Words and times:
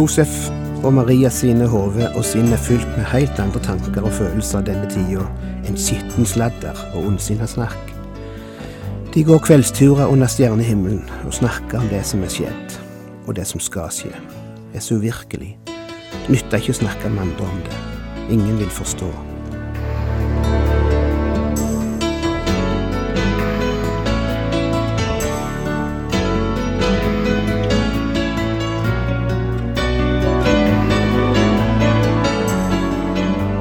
Josef 0.00 0.48
og 0.80 0.94
Maria 0.96 1.28
sine 1.28 1.66
hoder 1.68 2.14
og 2.16 2.22
sinn 2.24 2.54
er 2.54 2.60
fylt 2.62 2.88
med 2.94 3.04
helt 3.10 3.36
andre 3.42 3.60
tanker 3.60 4.06
og 4.08 4.14
følelser 4.16 4.62
denne 4.64 4.86
tida 4.88 5.26
enn 5.68 5.76
skitten 5.76 6.24
sladder 6.24 6.78
og 6.94 7.10
ondsinna 7.10 7.44
snakk. 7.50 7.92
De 9.12 9.26
går 9.28 9.42
kveldsturer 9.44 10.08
under 10.08 10.30
stjernehimmelen 10.30 11.02
og 11.26 11.36
snakker 11.36 11.82
om 11.82 11.90
det 11.92 12.00
som 12.08 12.24
er 12.24 12.32
skjedd, 12.32 12.78
og 13.26 13.36
det 13.36 13.44
som 13.50 13.60
skal 13.60 13.92
skje. 13.92 14.14
Det 14.70 14.80
er 14.80 14.86
så 14.86 14.96
uvirkelig. 14.96 15.58
Nytter 16.30 16.62
ikke 16.62 16.78
å 16.78 16.80
snakke 16.80 17.12
med 17.12 17.26
andre 17.26 17.50
om 17.50 17.60
det. 17.68 17.82
Ingen 18.38 18.56
vil 18.62 18.72
forstå. 18.72 19.29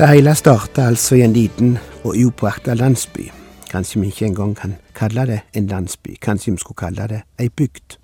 Det 0.00 0.08
hele 0.08 0.34
starta 0.34 0.86
altså 0.88 1.14
i 1.14 1.20
en 1.20 1.32
liten 1.32 1.78
og 2.04 2.14
upåakta 2.16 2.74
landsby. 2.74 3.26
Kanskje 3.70 4.00
vi 4.00 4.06
ikke 4.06 4.26
engang 4.26 4.56
kan 4.56 4.74
kalle 4.94 5.26
det 5.26 5.40
en 5.52 5.66
landsby, 5.66 6.16
kanskje 6.22 6.52
vi 6.52 6.56
skulle 6.56 6.76
kalle 6.76 7.08
det 7.08 7.20
ei 7.38 7.48
bygd. 7.48 7.98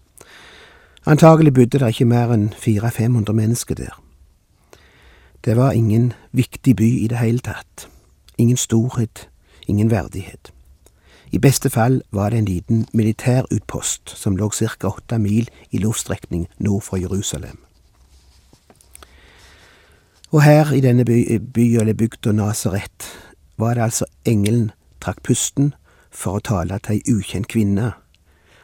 Antagelig 1.07 1.55
bodde 1.55 1.79
det 1.79 1.89
ikke 1.89 2.05
mer 2.05 2.35
enn 2.35 2.53
400-500 2.53 3.33
mennesker 3.33 3.75
der. 3.75 3.97
Det 5.45 5.57
var 5.57 5.73
ingen 5.73 6.13
viktig 6.33 6.77
by 6.77 6.91
i 7.05 7.09
det 7.09 7.17
hele 7.19 7.39
tatt. 7.39 7.89
Ingen 8.39 8.57
storhet, 8.57 9.29
ingen 9.67 9.91
verdighet. 9.91 10.53
I 11.33 11.39
beste 11.39 11.71
fall 11.71 12.03
var 12.13 12.31
det 12.31 12.39
en 12.39 12.45
liten 12.45 12.87
militærutpost 12.93 14.13
som 14.17 14.37
lå 14.37 14.51
ca. 14.51 14.89
åtte 14.89 15.19
mil 15.19 15.49
i 15.71 15.79
luftstrekning 15.79 16.47
nord 16.59 16.83
for 16.83 16.97
Jerusalem. 16.97 17.57
Og 20.37 20.43
her 20.43 20.73
i 20.73 20.83
denne 20.85 21.05
by, 21.05 21.39
by 21.55 21.79
eller 21.81 21.95
bygda 21.97 22.33
Nasaret 22.33 23.07
var 23.57 23.75
det 23.75 23.83
altså 23.83 24.05
engelen 24.29 24.67
trakk 25.01 25.23
pusten 25.25 25.71
for 26.13 26.37
å 26.37 26.43
tale 26.45 26.77
til 26.85 26.99
ei 26.99 27.15
ukjent 27.15 27.49
kvinne. 27.49 27.95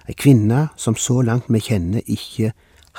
Ei 0.05 0.13
kvinne 0.13 0.67
som 0.77 0.99
så 1.01 1.23
langt 1.25 1.49
vi 1.49 1.63
kjenner 1.65 2.05
ikke 2.05 2.51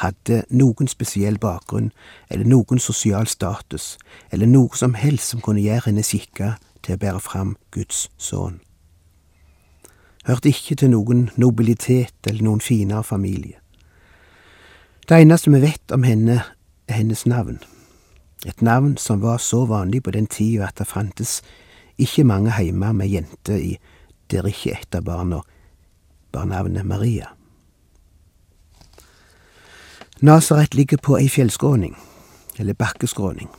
hadde 0.01 0.39
noen 0.49 0.89
spesiell 0.89 1.37
bakgrunn 1.37 1.91
eller 2.33 2.49
noen 2.49 2.81
sosial 2.81 3.29
status 3.29 3.91
eller 4.33 4.49
noe 4.49 4.73
som 4.73 4.97
helst 4.97 5.35
som 5.35 5.43
kunne 5.45 5.61
gjøre 5.61 5.91
henne 5.91 6.05
skikka 6.07 6.55
til 6.81 6.97
å 6.97 7.01
bære 7.03 7.21
fram 7.21 7.53
Guds 7.77 8.07
sønn. 8.17 8.57
Hørte 10.25 10.49
ikke 10.49 10.79
til 10.81 10.95
noen 10.95 11.27
nobilitet 11.37 12.25
eller 12.25 12.41
noen 12.49 12.65
finere 12.65 13.05
familie. 13.05 13.61
Det 15.05 15.21
eneste 15.21 15.53
vi 15.53 15.61
vet 15.61 15.93
om 15.93 16.09
henne, 16.09 16.41
er 16.89 16.99
hennes 17.03 17.27
navn. 17.29 17.61
Et 18.45 18.61
navn 18.61 18.97
som 18.97 19.21
var 19.21 19.37
så 19.37 19.65
vanlig 19.65 20.03
på 20.03 20.11
den 20.11 20.27
tida 20.27 20.67
at 20.67 20.77
det 20.77 20.87
fantes 20.87 21.41
ikke 21.97 22.25
mange 22.27 22.51
heime 22.51 22.93
med 22.93 23.07
jenter 23.07 23.55
i 23.55 23.77
der 24.31 24.47
ikke 24.49 24.73
ett 24.73 24.95
av 24.95 25.05
barna 25.07 25.41
bar 26.33 26.45
navnet 26.49 26.85
Maria. 26.85 27.29
Nasaret 30.21 30.73
ligger 30.73 30.97
på 30.97 31.17
ei 31.19 31.29
fjellskråning, 31.29 31.95
eller 32.57 32.73
bakkeskråning, 32.73 33.49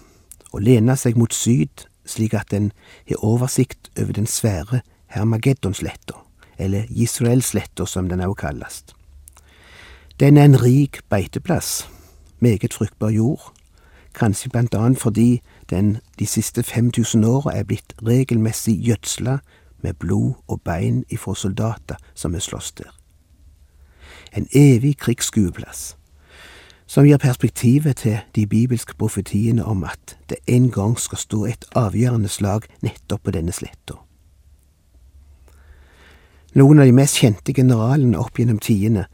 og 0.53 0.65
lener 0.65 0.97
seg 0.97 1.19
mot 1.21 1.33
syd 1.35 1.87
slik 2.09 2.35
at 2.35 2.51
den 2.51 2.73
har 3.09 3.25
oversikt 3.25 3.91
over 4.01 4.13
den 4.13 4.27
svære 4.27 4.83
Hermageddonsletta, 5.15 6.19
eller 6.59 6.87
Israelsletta 6.91 7.87
som 7.87 8.09
den 8.09 8.25
òg 8.25 8.37
kalles. 8.43 8.83
Den 10.21 10.37
er 10.37 10.45
en 10.49 10.61
rik 10.63 11.01
beiteplass, 11.11 11.89
meget 12.41 12.75
fruktbar 12.75 13.11
jord, 13.11 13.54
kanskje 14.15 14.51
blant 14.51 14.75
annet 14.75 14.99
fordi 14.99 15.43
den 15.71 15.99
de 16.19 16.27
siste 16.27 16.63
5000 16.63 17.25
åra 17.25 17.57
er 17.57 17.65
blitt 17.65 17.95
regelmessig 18.07 18.79
gjødsla 18.81 19.39
med 19.83 19.95
blod 19.95 20.33
og 20.49 20.61
bein 20.63 21.05
ifra 21.11 21.35
soldater 21.35 21.97
som 22.15 22.35
er 22.35 22.39
slåss 22.39 22.73
der. 22.73 22.95
En 24.37 24.49
evig 24.53 24.97
krigsskueplass, 24.99 25.97
som 26.87 27.05
gir 27.05 27.17
perspektivet 27.17 27.97
til 27.97 28.19
de 28.35 28.47
bibelske 28.47 28.95
profetiene 28.99 29.65
om 29.65 29.85
at 29.85 30.17
det 30.29 30.37
en 30.47 30.71
gang 30.71 30.99
skal 31.01 31.19
stå 31.19 31.45
et 31.45 31.65
avgjørende 31.75 32.29
slag 32.29 32.67
nettopp 32.83 33.23
på 33.25 33.31
denne 33.31 33.53
sletta. 33.53 33.95
Noen 36.55 36.79
av 36.79 36.87
de 36.87 36.95
mest 36.95 37.19
kjente 37.19 37.53
generalene 37.53 38.19
opp 38.19 38.39
gjennom 38.39 38.61
tidene 38.63 39.07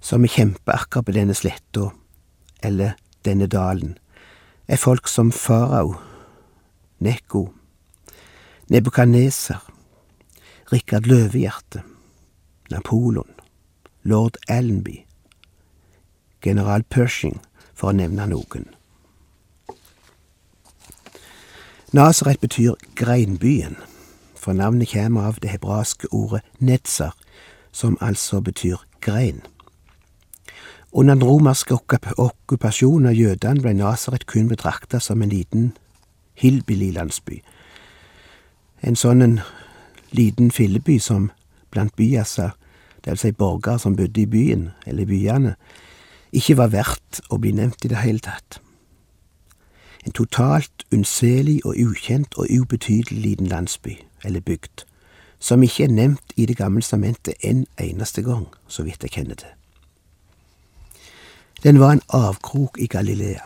som 0.00 0.22
har 0.24 0.32
kjempet 0.32 0.74
akkurat 0.74 1.06
på 1.06 1.12
denne 1.12 1.34
sletta, 1.36 1.90
eller 2.62 2.96
denne 3.24 3.46
dalen, 3.46 3.98
er 4.70 4.76
folk 4.76 5.08
som 5.08 5.32
farao, 5.32 5.94
Neko, 6.98 7.48
Nebukaneser, 8.68 9.70
Rikard 10.72 11.02
Løvehjerte, 11.02 11.82
Napoleon, 12.70 13.34
lord 14.02 14.36
Allenby, 14.48 15.06
general 16.44 16.82
Pershing, 16.82 17.40
for 17.74 17.90
å 17.90 17.96
nevne 17.98 18.28
noen. 18.30 18.68
Nasaret 21.90 22.38
betyr 22.38 22.78
greinbyen, 22.94 23.74
for 24.38 24.54
navnet 24.54 24.92
kommer 24.94 25.32
av 25.32 25.40
det 25.42 25.50
hebraiske 25.50 26.12
ordet 26.14 26.44
netzer, 26.60 27.10
som 27.72 27.98
altså 28.00 28.38
betyr 28.40 28.78
grein. 29.00 29.42
Under 30.92 31.14
den 31.14 31.24
romerske 31.24 31.76
okkupasjonen 32.18 33.12
av 33.12 33.14
jødene 33.14 33.62
ble 33.62 33.74
Nasaret 33.78 34.26
kun 34.26 34.48
betrakta 34.50 34.98
som 34.98 35.22
en 35.22 35.30
liten 35.30 35.70
hillbilly-landsby. 36.40 37.42
En 38.82 38.96
sånn 38.96 39.22
en 39.22 39.36
liten 40.10 40.50
filleby 40.50 40.98
som 40.98 41.30
blant 41.70 41.94
det 43.04 43.12
vil 43.12 43.18
si 43.18 43.30
borgere 43.32 43.78
som 43.78 43.96
bodde 43.96 44.20
i 44.20 44.26
byen, 44.26 44.70
eller 44.86 45.06
byene, 45.06 45.54
ikke 46.32 46.56
var 46.56 46.72
verdt 46.74 47.20
å 47.30 47.38
bli 47.38 47.52
nevnt 47.52 47.84
i 47.84 47.88
det 47.88 48.02
hele 48.02 48.20
tatt. 48.20 48.60
En 50.04 50.12
totalt 50.12 50.84
unnselig 50.92 51.60
og 51.64 51.76
ukjent 51.76 52.36
og 52.36 52.50
ubetydelig 52.50 53.22
liten 53.22 53.48
landsby, 53.48 53.96
eller 54.24 54.40
bygd, 54.40 54.84
som 55.38 55.62
ikke 55.62 55.84
er 55.84 55.96
nevnt 55.96 56.36
i 56.36 56.46
Det 56.46 56.56
gamle 56.56 56.82
stamentet 56.82 57.34
en 57.44 57.66
eneste 57.78 58.22
gang, 58.22 58.46
så 58.68 58.82
vidt 58.82 59.02
jeg 59.02 59.10
kjenner 59.10 59.34
til. 59.34 59.59
Den 61.62 61.80
var 61.80 61.92
en 61.92 62.00
avkrok 62.08 62.78
i 62.78 62.86
Galilea. 62.86 63.42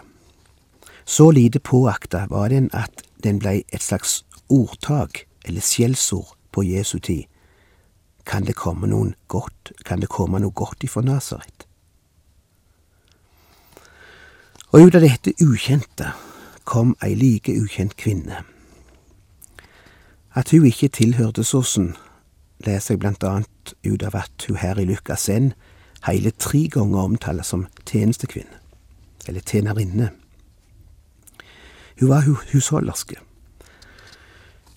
Så 1.04 1.30
lite 1.30 1.60
påakta 1.60 2.26
var 2.30 2.48
den 2.48 2.70
at 2.72 3.02
den 3.22 3.38
blei 3.38 3.62
et 3.68 3.82
slags 3.82 4.24
ordtak, 4.48 5.26
eller 5.44 5.60
skjellsord, 5.60 6.36
på 6.52 6.62
Jesu 6.62 6.98
tid. 6.98 7.24
Kan 8.26 8.44
det 8.44 8.54
komme 8.54 8.86
noen 8.86 9.14
godt, 9.28 9.72
kan 9.84 10.00
det 10.00 10.08
komme 10.08 10.38
noe 10.38 10.54
godt 10.54 10.84
ifra 10.84 11.02
Nasaret? 11.02 11.66
Og 14.70 14.86
ut 14.86 14.94
av 14.94 15.02
dette 15.02 15.34
ukjente 15.42 16.12
kom 16.64 16.94
ei 17.02 17.14
like 17.14 17.52
ukjent 17.52 17.96
kvinne. 17.96 18.44
At 20.34 20.50
hun 20.50 20.66
ikke 20.66 20.88
tilhørte 20.88 21.44
sossen, 21.44 21.96
leser 22.64 22.94
jeg 22.94 23.02
blant 23.02 23.26
annet 23.26 23.74
ut 23.84 24.02
av 24.02 24.16
at 24.22 24.46
hun 24.48 24.56
her 24.62 24.78
i 24.78 24.86
Lukas 24.88 25.28
1 25.28 25.52
hele 26.08 26.30
tre 26.30 26.66
ganger 26.68 26.98
omtalt 26.98 27.46
som 27.46 27.66
tjenestekvinne, 27.86 28.60
eller 29.28 29.40
tjenerinne. 29.40 30.10
Hun 32.00 32.08
var 32.08 32.26
husholderske. 32.52 33.16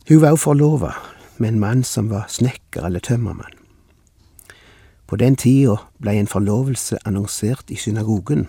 Hun 0.07 0.21
var 0.21 0.31
også 0.31 0.43
forlova 0.43 0.91
med 1.37 1.49
en 1.49 1.59
mann 1.59 1.83
som 1.83 2.09
var 2.09 2.25
snekker 2.29 2.85
eller 2.85 2.99
tømmermann. 2.99 3.53
På 5.07 5.15
den 5.15 5.35
tida 5.35 5.77
blei 5.99 6.17
en 6.19 6.27
forlovelse 6.27 6.97
annonsert 7.05 7.71
i 7.71 7.75
synagogen, 7.75 8.47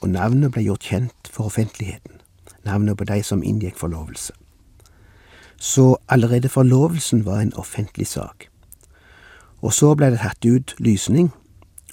og 0.00 0.10
navnet 0.10 0.52
blei 0.52 0.64
gjort 0.66 0.86
kjent 0.90 1.30
for 1.30 1.50
offentligheten, 1.50 2.20
navnet 2.64 2.98
på 2.98 3.06
de 3.06 3.22
som 3.22 3.42
inngikk 3.42 3.78
forlovelse. 3.78 4.32
Så 5.58 5.96
allerede 6.08 6.48
forlovelsen 6.48 7.24
var 7.26 7.40
en 7.40 7.54
offentlig 7.54 8.06
sak. 8.06 8.48
Og 9.62 9.72
så 9.72 9.94
blei 9.94 10.10
det 10.10 10.22
tatt 10.22 10.44
ut 10.46 10.74
lysning, 10.78 11.32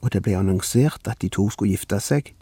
og 0.02 0.14
det 0.14 0.24
ble 0.24 0.36
annonsert 0.38 1.08
at 1.08 1.22
de 1.22 1.30
to 1.30 1.50
skulle 1.50 1.76
gifte 1.76 2.00
seg, 2.04 2.34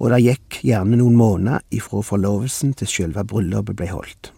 og 0.00 0.10
det 0.10 0.22
gikk 0.24 0.60
gjerne 0.64 0.96
noen 0.96 1.16
måneder 1.16 1.64
ifra 1.76 2.00
forlovelsen 2.04 2.72
til 2.78 2.88
selve 2.88 3.24
bryllupet 3.24 3.76
ble 3.76 3.90
holdt. 3.90 4.32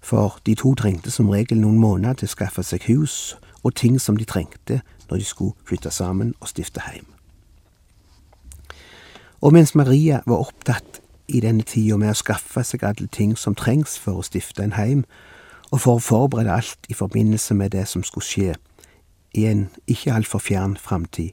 For 0.00 0.38
de 0.46 0.54
to 0.54 0.74
trengte 0.78 1.10
som 1.10 1.28
regel 1.30 1.60
noen 1.60 1.80
måneder 1.80 2.20
til 2.20 2.30
å 2.30 2.34
skaffe 2.36 2.64
seg 2.64 2.86
hus 2.88 3.36
og 3.62 3.74
ting 3.76 3.98
som 4.00 4.16
de 4.16 4.24
trengte 4.24 4.80
når 5.10 5.20
de 5.20 5.26
skulle 5.26 5.56
flytte 5.66 5.90
sammen 5.90 6.32
og 6.40 6.48
stifte 6.48 6.80
heim. 6.86 7.04
Og 9.40 9.52
mens 9.56 9.74
Maria 9.74 10.20
var 10.26 10.44
opptatt 10.44 11.00
i 11.28 11.40
denne 11.40 11.64
tida 11.66 11.96
med 11.96 12.12
å 12.12 12.18
skaffe 12.18 12.62
seg 12.66 12.84
alle 12.84 13.08
ting 13.12 13.36
som 13.38 13.56
trengs 13.56 13.96
for 13.98 14.20
å 14.20 14.26
stifte 14.26 14.62
en 14.62 14.76
heim, 14.76 15.04
og 15.70 15.82
for 15.84 15.98
å 15.98 16.02
forberede 16.02 16.52
alt 16.52 16.90
i 16.90 16.96
forbindelse 16.98 17.54
med 17.54 17.72
det 17.74 17.86
som 17.88 18.02
skulle 18.06 18.26
skje 18.26 18.54
i 19.36 19.46
en 19.46 19.68
ikke 19.90 20.14
altfor 20.14 20.42
fjern 20.42 20.76
framtid, 20.80 21.30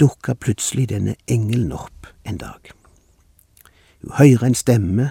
dukka 0.00 0.34
plutselig 0.38 0.88
denne 0.92 1.16
engelen 1.28 1.72
opp 1.76 2.08
en 2.24 2.38
dag. 2.40 2.72
Hun 4.00 4.16
hører 4.16 4.46
en 4.46 4.56
stemme 4.56 5.10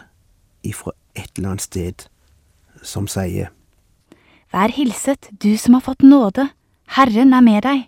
ifra 0.65 0.95
et 1.15 1.29
eller 1.37 1.53
annet 1.53 1.67
sted 1.67 2.07
som 2.83 3.07
sier 3.11 3.51
Vær 4.49 4.71
hilset, 4.73 5.29
du 5.29 5.53
som 5.61 5.75
har 5.77 5.83
fått 5.85 6.01
nåde, 6.01 6.47
Herren 6.89 7.35
er 7.37 7.43
med 7.45 7.61
deg. 7.67 7.83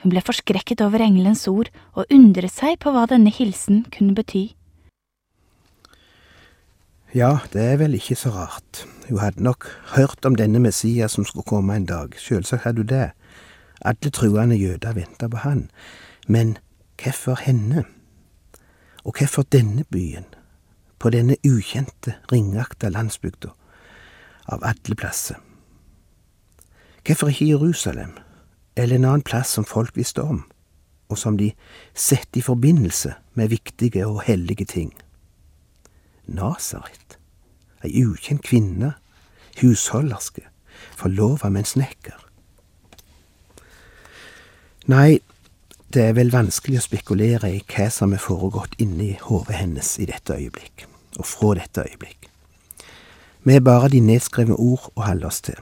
Hun 0.00 0.14
ble 0.14 0.22
forskrekket 0.24 0.80
over 0.80 1.02
engelens 1.04 1.44
ord 1.50 1.68
og 1.92 2.08
undret 2.08 2.54
seg 2.54 2.78
på 2.80 2.94
hva 2.94 3.04
denne 3.10 3.30
hilsen 3.30 3.84
kunne 3.92 4.16
bety. 4.16 4.54
Ja, 7.14 7.38
det 7.52 7.60
er 7.60 7.76
vel 7.76 7.94
ikke 7.94 8.14
så 8.16 8.30
rart. 8.32 8.86
Hun 9.08 9.18
hadde 9.18 9.42
nok 9.44 9.66
hørt 9.96 10.24
om 10.24 10.36
denne 10.36 10.58
Messias 10.64 11.12
som 11.12 11.26
skulle 11.28 11.44
komme 11.44 11.76
en 11.76 11.84
dag, 11.86 12.14
selvsagt 12.16 12.64
hadde 12.64 12.80
hun 12.80 12.88
det. 12.88 13.10
Alle 13.84 14.10
truende 14.10 14.56
jøder 14.56 14.94
venta 14.96 15.28
på 15.28 15.36
han. 15.36 15.66
Men 16.28 16.56
hvorfor 17.02 17.36
henne? 17.44 17.84
Og 19.04 19.18
hvorfor 19.18 19.42
denne 19.42 19.84
byen? 19.84 20.24
På 20.98 21.10
denne 21.10 21.36
ukjente, 21.44 22.14
ringakta 22.32 22.88
landsbygda, 22.88 23.52
av 24.48 24.64
alle 24.64 24.96
plasser. 24.96 25.36
Hvorfor 27.04 27.28
ikke 27.28 27.48
Jerusalem, 27.48 28.16
eller 28.76 28.96
en 28.96 29.04
annen 29.04 29.22
plass 29.22 29.52
som 29.52 29.68
folk 29.68 29.96
visste 29.96 30.22
om, 30.22 30.44
og 31.08 31.18
som 31.18 31.36
de 31.36 31.52
setter 31.94 32.38
i 32.38 32.48
forbindelse 32.48 33.12
med 33.34 33.48
viktige 33.48 34.06
og 34.06 34.22
hellige 34.22 34.64
ting? 34.64 34.94
Nasaret, 36.32 37.18
ei 37.84 38.04
ukjent 38.06 38.42
kvinne, 38.46 38.94
husholderske, 39.60 40.46
forlova 40.96 41.50
med 41.52 41.64
en 41.64 41.70
snekker. 41.72 42.18
Nei, 44.90 45.20
det 45.92 46.02
er 46.08 46.14
vel 46.16 46.32
vanskelig 46.32 46.80
å 46.80 46.86
spekulere 46.86 47.50
i 47.52 47.60
hva 47.68 47.90
som 47.92 48.14
er 48.16 48.22
foregått 48.22 48.78
inni 48.82 49.12
hodet 49.20 49.58
hennes 49.60 49.94
i 50.00 50.08
dette 50.08 50.34
øyeblikk, 50.34 50.86
og 51.20 51.28
fra 51.28 51.52
dette 51.58 51.84
øyeblikk. 51.84 52.30
Vi 53.44 53.58
er 53.58 53.64
bare 53.66 53.90
de 53.92 54.00
nedskrevne 54.00 54.56
ord 54.56 54.88
å 54.96 55.04
holde 55.04 55.28
oss 55.28 55.42
til. 55.44 55.58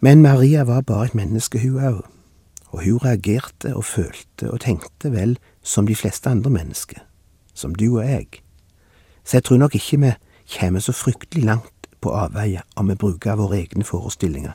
Men 0.00 0.22
Maria 0.24 0.64
var 0.64 0.84
bare 0.88 1.10
et 1.10 1.16
menneske, 1.16 1.60
hun 1.60 1.78
òg, 1.80 2.02
og 2.72 2.82
hun 2.82 2.98
reagerte 3.04 3.72
og 3.76 3.84
følte 3.84 4.50
og 4.50 4.60
tenkte 4.64 5.12
vel 5.12 5.36
som 5.62 5.86
de 5.86 5.96
fleste 5.96 6.30
andre 6.30 6.50
mennesker, 6.50 7.00
som 7.54 7.74
du 7.74 7.86
og 7.98 8.04
jeg. 8.04 8.42
Så 9.26 9.40
jeg 9.40 9.46
tror 9.46 9.58
nok 9.58 9.74
ikke 9.74 9.98
vi 10.04 10.12
kommer 10.54 10.80
så 10.80 10.94
fryktelig 10.94 11.44
langt 11.44 11.88
på 12.00 12.12
avveie 12.14 12.62
om 12.78 12.86
vi 12.90 12.94
bruker 12.94 13.38
våre 13.38 13.58
egne 13.64 13.84
forestillinger 13.84 14.54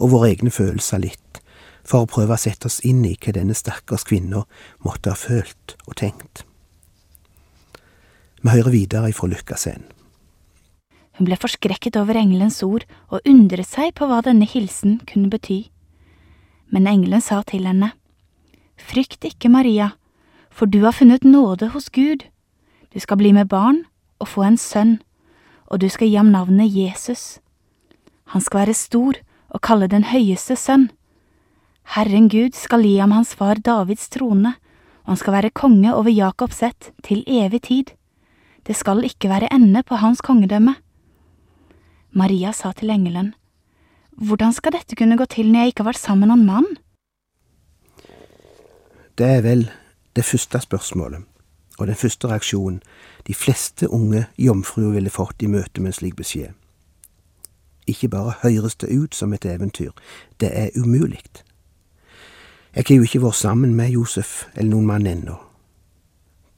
og 0.00 0.12
våre 0.14 0.30
egne 0.32 0.50
følelser 0.50 1.02
litt 1.02 1.40
for 1.86 2.02
å 2.02 2.10
prøve 2.10 2.34
å 2.34 2.40
sette 2.40 2.70
oss 2.70 2.80
inn 2.88 3.04
i 3.04 3.14
hva 3.20 3.34
denne 3.36 3.54
stakkars 3.54 4.06
kvinna 4.08 4.46
måtte 4.84 5.12
ha 5.12 5.18
følt 5.18 5.76
og 5.86 5.98
tenkt. 6.00 6.46
Vi 8.40 8.50
hører 8.50 8.72
videre 8.72 9.10
ifra 9.12 9.28
lykkascenen. 9.30 9.84
1. 9.84 9.92
Hun 11.16 11.28
ble 11.28 11.36
forskrekket 11.40 11.96
over 11.96 12.18
engelens 12.20 12.58
ord 12.64 12.84
og 13.08 13.24
undret 13.28 13.68
seg 13.68 13.94
på 13.96 14.08
hva 14.08 14.22
denne 14.24 14.48
hilsen 14.48 14.98
kunne 15.08 15.30
bety. 15.32 15.68
Men 16.72 16.88
engelen 16.90 17.22
sa 17.24 17.42
til 17.46 17.68
henne, 17.68 17.92
Frykt 18.76 19.24
ikke, 19.24 19.48
Maria, 19.48 19.94
for 20.52 20.68
du 20.68 20.82
har 20.84 20.92
funnet 20.92 21.24
nåde 21.24 21.70
hos 21.72 21.88
Gud. 21.88 22.26
Du 22.92 23.00
skal 23.00 23.16
bli 23.16 23.32
med 23.32 23.48
barn 23.48 23.86
og 24.18 24.28
få 24.28 24.46
en 24.46 24.58
sønn, 24.60 24.98
og 25.66 25.80
du 25.80 25.88
skal 25.88 26.08
gi 26.08 26.16
ham 26.18 26.32
navnet 26.34 26.72
Jesus. 26.72 27.38
Han 28.34 28.42
skal 28.42 28.64
være 28.64 28.74
stor 28.74 29.18
og 29.50 29.62
kalle 29.62 29.88
den 29.90 30.06
høyeste 30.10 30.56
sønn. 30.58 30.88
Herren 31.94 32.28
Gud 32.28 32.56
skal 32.58 32.82
gi 32.82 32.96
ham 32.98 33.14
hans 33.14 33.34
far 33.38 33.60
Davids 33.62 34.08
trone, 34.10 34.56
og 35.06 35.14
han 35.14 35.20
skal 35.20 35.36
være 35.36 35.54
konge 35.54 35.94
over 35.94 36.10
Jakobs 36.10 36.62
ett 36.62 36.90
til 37.06 37.22
evig 37.26 37.62
tid. 37.62 37.94
Det 38.66 38.74
skal 38.74 39.04
ikke 39.06 39.30
være 39.30 39.52
ende 39.54 39.82
på 39.86 39.94
hans 40.02 40.20
kongedømme. 40.20 40.74
Maria 42.10 42.52
sa 42.52 42.72
til 42.72 42.90
engelen, 42.90 43.34
Hvordan 44.16 44.52
skal 44.52 44.72
dette 44.72 44.96
kunne 44.96 45.16
gå 45.16 45.24
til 45.28 45.50
når 45.52 45.60
jeg 45.60 45.72
ikke 45.72 45.82
har 45.84 45.90
vært 45.92 46.00
sammen 46.00 46.24
med 46.24 46.30
noen 46.32 46.46
mann? 46.48 46.68
Det 49.16 49.26
er 49.28 49.42
vel 49.44 49.66
det 50.16 50.24
første 50.24 50.60
spørsmålet, 50.60 51.20
og 51.78 51.86
den 51.86 51.98
første 52.00 52.28
reaksjonen 52.28 52.80
de 53.26 53.34
fleste 53.34 53.88
unge 53.88 54.26
jomfruer 54.38 54.94
ville 54.94 55.10
fått 55.10 55.42
i 55.42 55.50
møte 55.50 55.80
med 55.80 55.92
en 55.92 55.98
slik 55.98 56.16
beskjed. 56.16 56.54
Ikke 57.86 58.10
bare 58.10 58.34
høres 58.42 58.76
det 58.82 58.90
ut 58.90 59.14
som 59.14 59.32
et 59.32 59.44
eventyr, 59.46 59.92
det 60.40 60.50
er 60.52 60.70
umulig. 60.76 61.22
Jeg 62.76 62.84
har 62.88 62.96
jo 62.96 63.06
ikke 63.06 63.22
vært 63.22 63.40
sammen 63.40 63.74
med 63.74 63.94
Josef 63.94 64.46
eller 64.54 64.70
noen 64.74 64.88
mann 64.90 65.06
ennå. 65.06 65.38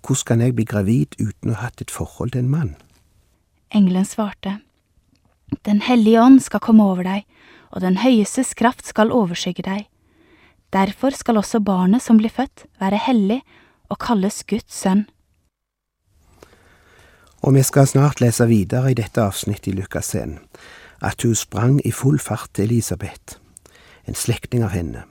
Hvordan 0.02 0.26
kan 0.26 0.40
jeg 0.40 0.54
bli 0.56 0.64
gravid 0.64 1.18
uten 1.20 1.52
å 1.52 1.58
ha 1.58 1.68
hatt 1.68 1.82
et 1.84 1.92
forhold 1.92 2.32
til 2.32 2.44
en 2.44 2.50
mann? 2.50 2.74
Engelen 3.70 4.04
svarte, 4.04 4.60
Den 5.64 5.80
hellige 5.80 6.20
ånd 6.20 6.42
skal 6.42 6.60
komme 6.60 6.84
over 6.84 7.02
deg, 7.02 7.24
og 7.70 7.80
den 7.80 7.96
høyestes 8.02 8.54
kraft 8.54 8.86
skal 8.86 9.12
overskygge 9.12 9.62
deg. 9.62 9.86
Derfor 10.72 11.10
skal 11.16 11.38
også 11.40 11.60
barnet 11.64 12.02
som 12.02 12.18
blir 12.18 12.32
født, 12.32 12.66
være 12.80 13.00
hellig 13.00 13.40
og 13.88 13.98
kalles 13.98 14.42
Guds 14.44 14.74
sønn. 14.74 15.06
Og 17.42 17.54
vi 17.54 17.62
skal 17.62 17.86
snart 17.86 18.20
lese 18.20 18.46
videre 18.46 18.90
i 18.90 18.96
dette 18.98 19.22
avsnittet 19.22 19.72
i 19.72 19.76
Lukasen, 19.76 20.38
at 21.02 21.22
hun 21.22 21.34
sprang 21.34 21.80
i 21.86 21.90
full 21.90 22.18
fart 22.18 22.50
til 22.54 22.64
Elisabeth, 22.64 23.38
en 24.08 24.14
slektning 24.14 24.64
av 24.64 24.74
henne. 24.74 25.04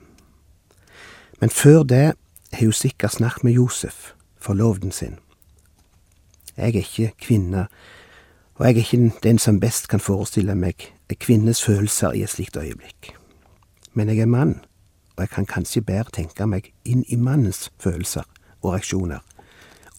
Men 1.40 1.50
før 1.50 1.82
det 1.82 2.12
har 2.52 2.64
hun 2.64 2.72
sikkert 2.72 3.16
snakket 3.16 3.44
med 3.44 3.52
Josef, 3.52 4.12
forloveden 4.40 4.92
sin. 4.92 5.18
Jeg 6.56 6.68
er 6.68 6.78
ikke 6.78 7.12
kvinne, 7.20 7.66
og 8.54 8.66
jeg 8.66 8.74
er 8.74 8.78
ikke 8.78 9.12
den 9.22 9.38
som 9.38 9.60
best 9.60 9.88
kan 9.88 10.00
forestille 10.00 10.54
meg 10.54 10.92
kvinnes 11.20 11.62
følelser 11.64 12.12
i 12.12 12.22
et 12.22 12.30
slikt 12.30 12.56
øyeblikk. 12.56 13.14
Men 13.94 14.08
jeg 14.08 14.18
er 14.18 14.26
mann, 14.26 14.60
og 15.16 15.22
jeg 15.22 15.28
kan 15.28 15.46
kanskje 15.46 15.80
bedre 15.80 16.10
tenke 16.12 16.46
meg 16.46 16.72
inn 16.84 17.04
i 17.08 17.16
mannens 17.16 17.70
følelser 17.80 18.26
og 18.62 18.72
reaksjoner 18.72 19.24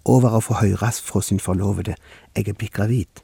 over 0.06 0.36
å 0.36 0.44
få 0.44 0.60
høre 0.62 0.92
fra 0.92 1.22
sin 1.22 1.40
forlovede 1.40 1.96
jeg 2.36 2.48
er 2.48 2.54
blitt 2.54 2.74
gravid. 2.74 3.24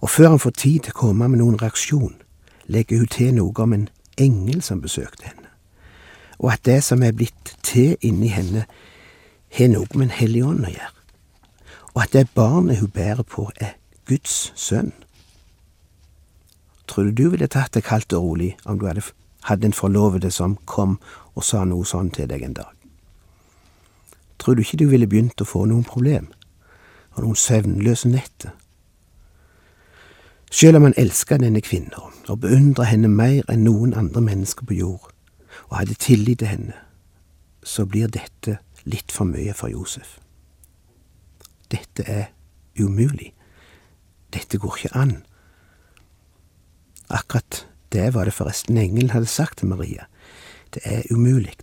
Og 0.00 0.10
før 0.10 0.28
han 0.34 0.42
får 0.42 0.50
tid 0.58 0.80
til 0.80 0.94
å 0.94 1.00
komme 1.00 1.28
med 1.28 1.38
noen 1.38 1.60
reaksjon, 1.62 2.16
legger 2.66 2.98
hun 2.98 3.10
til 3.10 3.34
noe 3.34 3.62
om 3.62 3.72
en 3.72 3.88
engel 4.18 4.62
som 4.62 4.82
besøkte 4.82 5.28
henne, 5.28 5.48
og 6.38 6.52
at 6.52 6.64
det 6.66 6.80
som 6.84 7.02
er 7.02 7.14
blitt 7.14 7.54
til 7.62 7.96
inni 8.00 8.28
henne, 8.32 8.66
har 9.52 9.68
noe 9.68 9.86
med 9.94 10.08
en 10.08 10.16
hellig 10.16 10.44
ånd 10.48 10.66
å 10.66 10.72
gjøre, 10.72 11.06
og 11.94 12.02
at 12.02 12.12
det 12.16 12.30
barnet 12.34 12.80
hun 12.80 12.90
bærer 12.90 13.22
på, 13.22 13.50
er 13.60 13.76
Guds 14.08 14.52
sønn. 14.56 14.92
Tror 16.88 17.04
du 17.04 17.10
du 17.12 17.28
ville 17.30 17.46
tatt 17.46 17.74
det 17.74 17.84
kaldt 17.84 18.12
og 18.12 18.24
rolig 18.24 18.54
om 18.64 18.78
du 18.78 18.86
hadde 18.88 19.04
hatt 19.48 19.64
en 19.64 19.76
forlovede 19.76 20.30
som 20.30 20.58
kom 20.66 20.98
og 21.34 21.44
sa 21.44 21.64
noe 21.64 21.86
sånn 21.86 22.10
til 22.10 22.28
deg 22.28 22.42
en 22.42 22.58
dag? 22.58 22.81
Tror 24.42 24.54
du 24.54 24.60
ikke 24.60 24.76
du 24.76 24.88
ville 24.90 25.06
begynt 25.06 25.38
å 25.38 25.46
få 25.46 25.60
noen 25.70 25.84
problem, 25.86 26.24
og 27.14 27.22
noen 27.22 27.38
søvnløse 27.38 28.08
netter? 28.10 28.56
Selv 30.50 30.80
om 30.80 30.88
han 30.88 30.96
elsket 30.98 31.44
denne 31.44 31.62
kvinna 31.62 32.08
og 32.26 32.40
beundret 32.42 32.90
henne 32.90 33.06
mer 33.08 33.46
enn 33.52 33.62
noen 33.62 33.94
andre 33.94 34.20
mennesker 34.26 34.66
på 34.66 34.74
jord, 34.80 35.12
og 35.70 35.76
hadde 35.78 35.94
tillit 35.94 36.40
til 36.42 36.50
henne, 36.50 36.74
så 37.62 37.86
blir 37.86 38.10
dette 38.10 38.56
litt 38.82 39.14
for 39.14 39.30
mye 39.30 39.54
for 39.54 39.70
Josef. 39.70 40.18
Dette 41.70 42.02
er 42.02 42.32
umulig. 42.80 43.30
Dette 44.34 44.58
går 44.58 44.80
ikke 44.80 44.96
an. 44.98 45.14
Akkurat 47.14 47.62
det 47.94 48.10
var 48.16 48.26
det 48.26 48.34
forresten 48.34 48.80
engelen 48.80 49.14
hadde 49.14 49.30
sagt 49.30 49.62
til 49.62 49.70
Maria. 49.70 50.10
Det 50.74 50.82
er 50.84 51.06
umulig. 51.14 51.54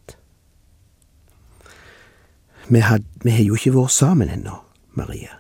Vi, 2.69 2.79
had, 2.79 3.03
vi 3.23 3.31
har 3.31 3.43
jo 3.43 3.55
ikke 3.57 3.73
vært 3.73 3.95
sammen 3.95 4.29
ennå, 4.29 4.59
Maria. 4.93 5.39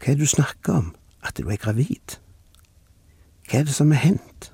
Hva 0.00 0.10
er 0.10 0.16
det 0.18 0.26
du 0.26 0.30
snakker 0.32 0.80
om? 0.80 0.88
At 1.22 1.38
du 1.38 1.46
er 1.46 1.60
gravid? 1.60 2.16
Hva 3.46 3.60
er 3.60 3.68
det 3.68 3.76
som 3.76 3.92
er 3.94 4.02
hendt? 4.02 4.50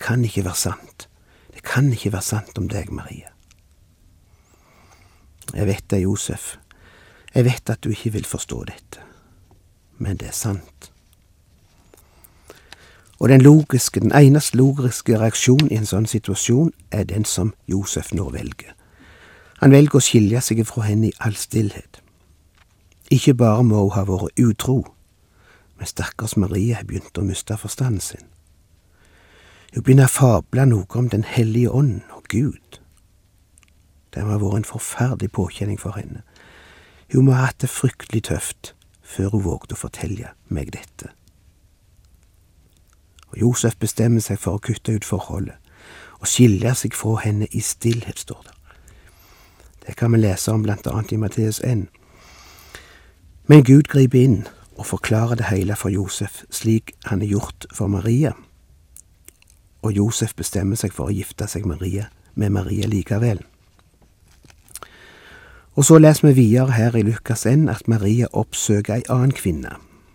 Kan 0.00 0.24
ikke 0.24 0.42
være 0.48 0.58
sant. 0.58 1.06
Det 1.54 1.62
kan 1.62 1.92
ikke 1.92 2.10
være 2.16 2.26
sant 2.26 2.58
om 2.58 2.66
deg, 2.72 2.90
Maria. 2.90 3.30
Jeg 5.54 5.66
vet 5.66 5.86
det, 5.90 6.02
Josef. 6.02 6.56
Jeg 7.34 7.44
vet 7.44 7.70
at 7.70 7.84
du 7.84 7.90
ikke 7.94 8.12
vil 8.16 8.26
forstå 8.26 8.64
dette. 8.64 9.06
Men 9.98 10.16
det 10.16 10.32
er 10.32 10.38
sant. 10.38 10.90
Og 13.20 13.28
den 13.28 13.42
logiske, 13.42 14.00
den 14.00 14.14
eneste 14.16 14.56
logiske 14.56 15.18
reaksjon 15.20 15.68
i 15.70 15.76
en 15.76 15.86
sånn 15.86 16.10
situasjon 16.10 16.72
er 16.90 17.04
den 17.04 17.28
som 17.28 17.52
Josef 17.68 18.14
nå 18.16 18.30
velger. 18.34 18.74
Han 19.60 19.74
velger 19.74 19.98
å 19.98 20.04
skilje 20.04 20.40
seg 20.40 20.62
fra 20.68 20.86
henne 20.86 21.10
i 21.10 21.16
all 21.20 21.36
stillhet. 21.36 22.00
Ikke 23.12 23.34
bare 23.34 23.64
må 23.66 23.82
hun 23.82 23.94
ha 23.96 24.06
vært 24.08 24.40
utro, 24.40 24.78
men 25.76 25.88
stakkars 25.88 26.36
Marie 26.40 26.76
har 26.76 26.86
begynt 26.88 27.18
å 27.18 27.24
miste 27.26 27.56
forstanden 27.60 28.00
sin. 28.00 28.26
Hun 29.74 29.84
begynner 29.84 30.08
å 30.08 30.14
fable 30.14 30.64
noe 30.66 30.98
om 30.98 31.08
Den 31.08 31.24
hellige 31.24 31.70
ånd 31.70 32.00
og 32.16 32.24
Gud. 32.28 32.80
Det 34.10 34.24
må 34.24 34.34
ha 34.34 34.40
vært 34.42 34.62
en 34.62 34.70
forferdelig 34.70 35.30
påkjenning 35.36 35.78
for 35.78 35.94
henne. 35.98 36.22
Hun 37.12 37.26
må 37.26 37.34
ha 37.36 37.50
hatt 37.50 37.60
det 37.60 37.70
fryktelig 37.70 38.24
tøft 38.30 38.74
før 39.02 39.34
hun 39.34 39.44
vågde 39.44 39.76
å 39.76 39.82
fortelle 39.82 40.32
meg 40.48 40.72
dette. 40.74 41.10
Og 43.30 43.38
Josef 43.42 43.76
bestemmer 43.78 44.22
seg 44.24 44.40
for 44.42 44.56
å 44.56 44.62
kutte 44.62 44.94
ut 44.94 45.06
forholdet, 45.06 45.58
og 46.18 46.26
skille 46.30 46.74
seg 46.74 46.94
fra 46.94 47.18
henne 47.22 47.46
i 47.50 47.62
stillhet, 47.62 48.18
står 48.18 48.42
det. 48.46 48.59
Det 49.90 49.96
kan 49.96 50.12
vi 50.12 50.18
lese 50.18 50.52
om 50.52 50.62
blant 50.62 50.86
annet 50.86 51.12
i 51.12 51.16
Matteus 51.16 51.60
1. 51.66 51.88
Men 53.46 53.64
Gud 53.66 53.88
griper 53.90 54.20
inn 54.22 54.36
og 54.78 54.86
forklarer 54.86 55.40
det 55.40 55.48
hele 55.48 55.74
for 55.74 55.90
Josef, 55.90 56.44
slik 56.46 56.92
han 57.10 57.24
er 57.24 57.32
gjort 57.32 57.64
for 57.74 57.90
Maria. 57.90 58.30
Og 59.82 59.96
Josef 59.96 60.36
bestemmer 60.38 60.78
seg 60.78 60.94
for 60.94 61.10
å 61.10 61.14
gifte 61.16 61.48
seg 61.50 61.66
Maria, 61.66 62.04
med 62.38 62.54
Maria 62.54 62.86
likevel. 62.86 63.40
Og 65.74 65.88
så 65.88 65.98
leser 65.98 66.28
vi 66.28 66.36
videre 66.38 66.76
her 66.76 66.94
i 66.94 67.02
Lukas 67.02 67.42
1 67.50 67.66
at 67.72 67.90
Maria 67.90 68.28
oppsøker 68.30 69.00
ei 69.00 69.08
annen 69.10 69.34
kvinne, 69.34 69.72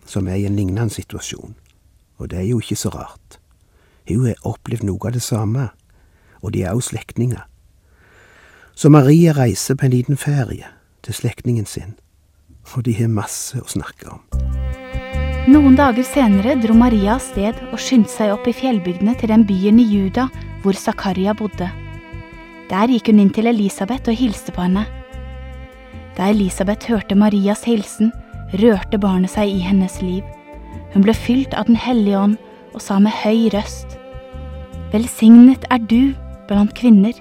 som 0.07 0.29
er 0.31 0.39
i 0.39 0.45
en 0.47 0.55
lignende 0.55 0.95
situasjon. 0.95 1.57
Og 2.15 2.31
det 2.31 2.39
er 2.45 2.47
jo 2.47 2.63
ikke 2.63 2.79
så 2.79 2.93
rart. 2.95 3.41
Hun 4.07 4.23
har 4.29 4.39
opplevd 4.47 4.87
noe 4.87 5.11
av 5.11 5.19
det 5.19 5.25
samme, 5.27 5.67
og 6.39 6.55
de 6.55 6.63
er 6.63 6.71
også 6.71 6.95
slektninger. 6.95 7.43
Så 8.75 8.89
Maria 8.89 9.33
reiser 9.33 9.77
på 9.79 9.87
en 9.87 9.93
liten 9.93 10.17
ferie 10.19 10.67
til 11.05 11.15
slektningen 11.15 11.65
sin, 11.65 11.93
og 12.75 12.83
de 12.83 12.95
har 12.97 13.07
masse 13.07 13.55
å 13.55 13.67
snakke 13.71 14.09
om. 14.11 14.21
Noen 15.47 15.77
dager 15.77 16.03
senere 16.03 16.57
dro 16.59 16.73
Maria 16.75 17.13
av 17.15 17.23
sted 17.23 17.57
og 17.69 17.79
skyndte 17.79 18.11
seg 18.11 18.33
opp 18.33 18.47
i 18.49 18.55
fjellbygdene 18.55 19.13
til 19.19 19.31
den 19.31 19.45
byen 19.47 19.79
i 19.79 19.85
Juda 19.87 20.27
hvor 20.63 20.75
Zakaria 20.75 21.35
bodde. 21.37 21.69
Der 22.71 22.89
gikk 22.89 23.11
hun 23.11 23.21
inn 23.21 23.31
til 23.31 23.47
Elisabeth 23.47 24.09
og 24.09 24.17
hilste 24.17 24.51
på 24.51 24.65
henne. 24.65 24.87
Da 26.17 26.31
Elisabeth 26.33 26.89
hørte 26.89 27.15
Marias 27.15 27.63
hilsen, 27.69 28.09
rørte 28.57 28.97
barnet 28.99 29.35
seg 29.35 29.53
i 29.53 29.61
hennes 29.61 30.01
liv. 30.01 30.25
Hun 30.95 31.05
ble 31.05 31.13
fylt 31.13 31.53
av 31.53 31.69
Den 31.69 31.77
hellige 31.77 32.17
ånd 32.17 32.41
og 32.73 32.81
sa 32.83 32.97
med 32.99 33.13
høy 33.23 33.47
røst, 33.53 33.95
Velsignet 34.91 35.65
er 35.73 35.81
du 35.91 36.13
blant 36.47 36.71
kvinner, 36.77 37.15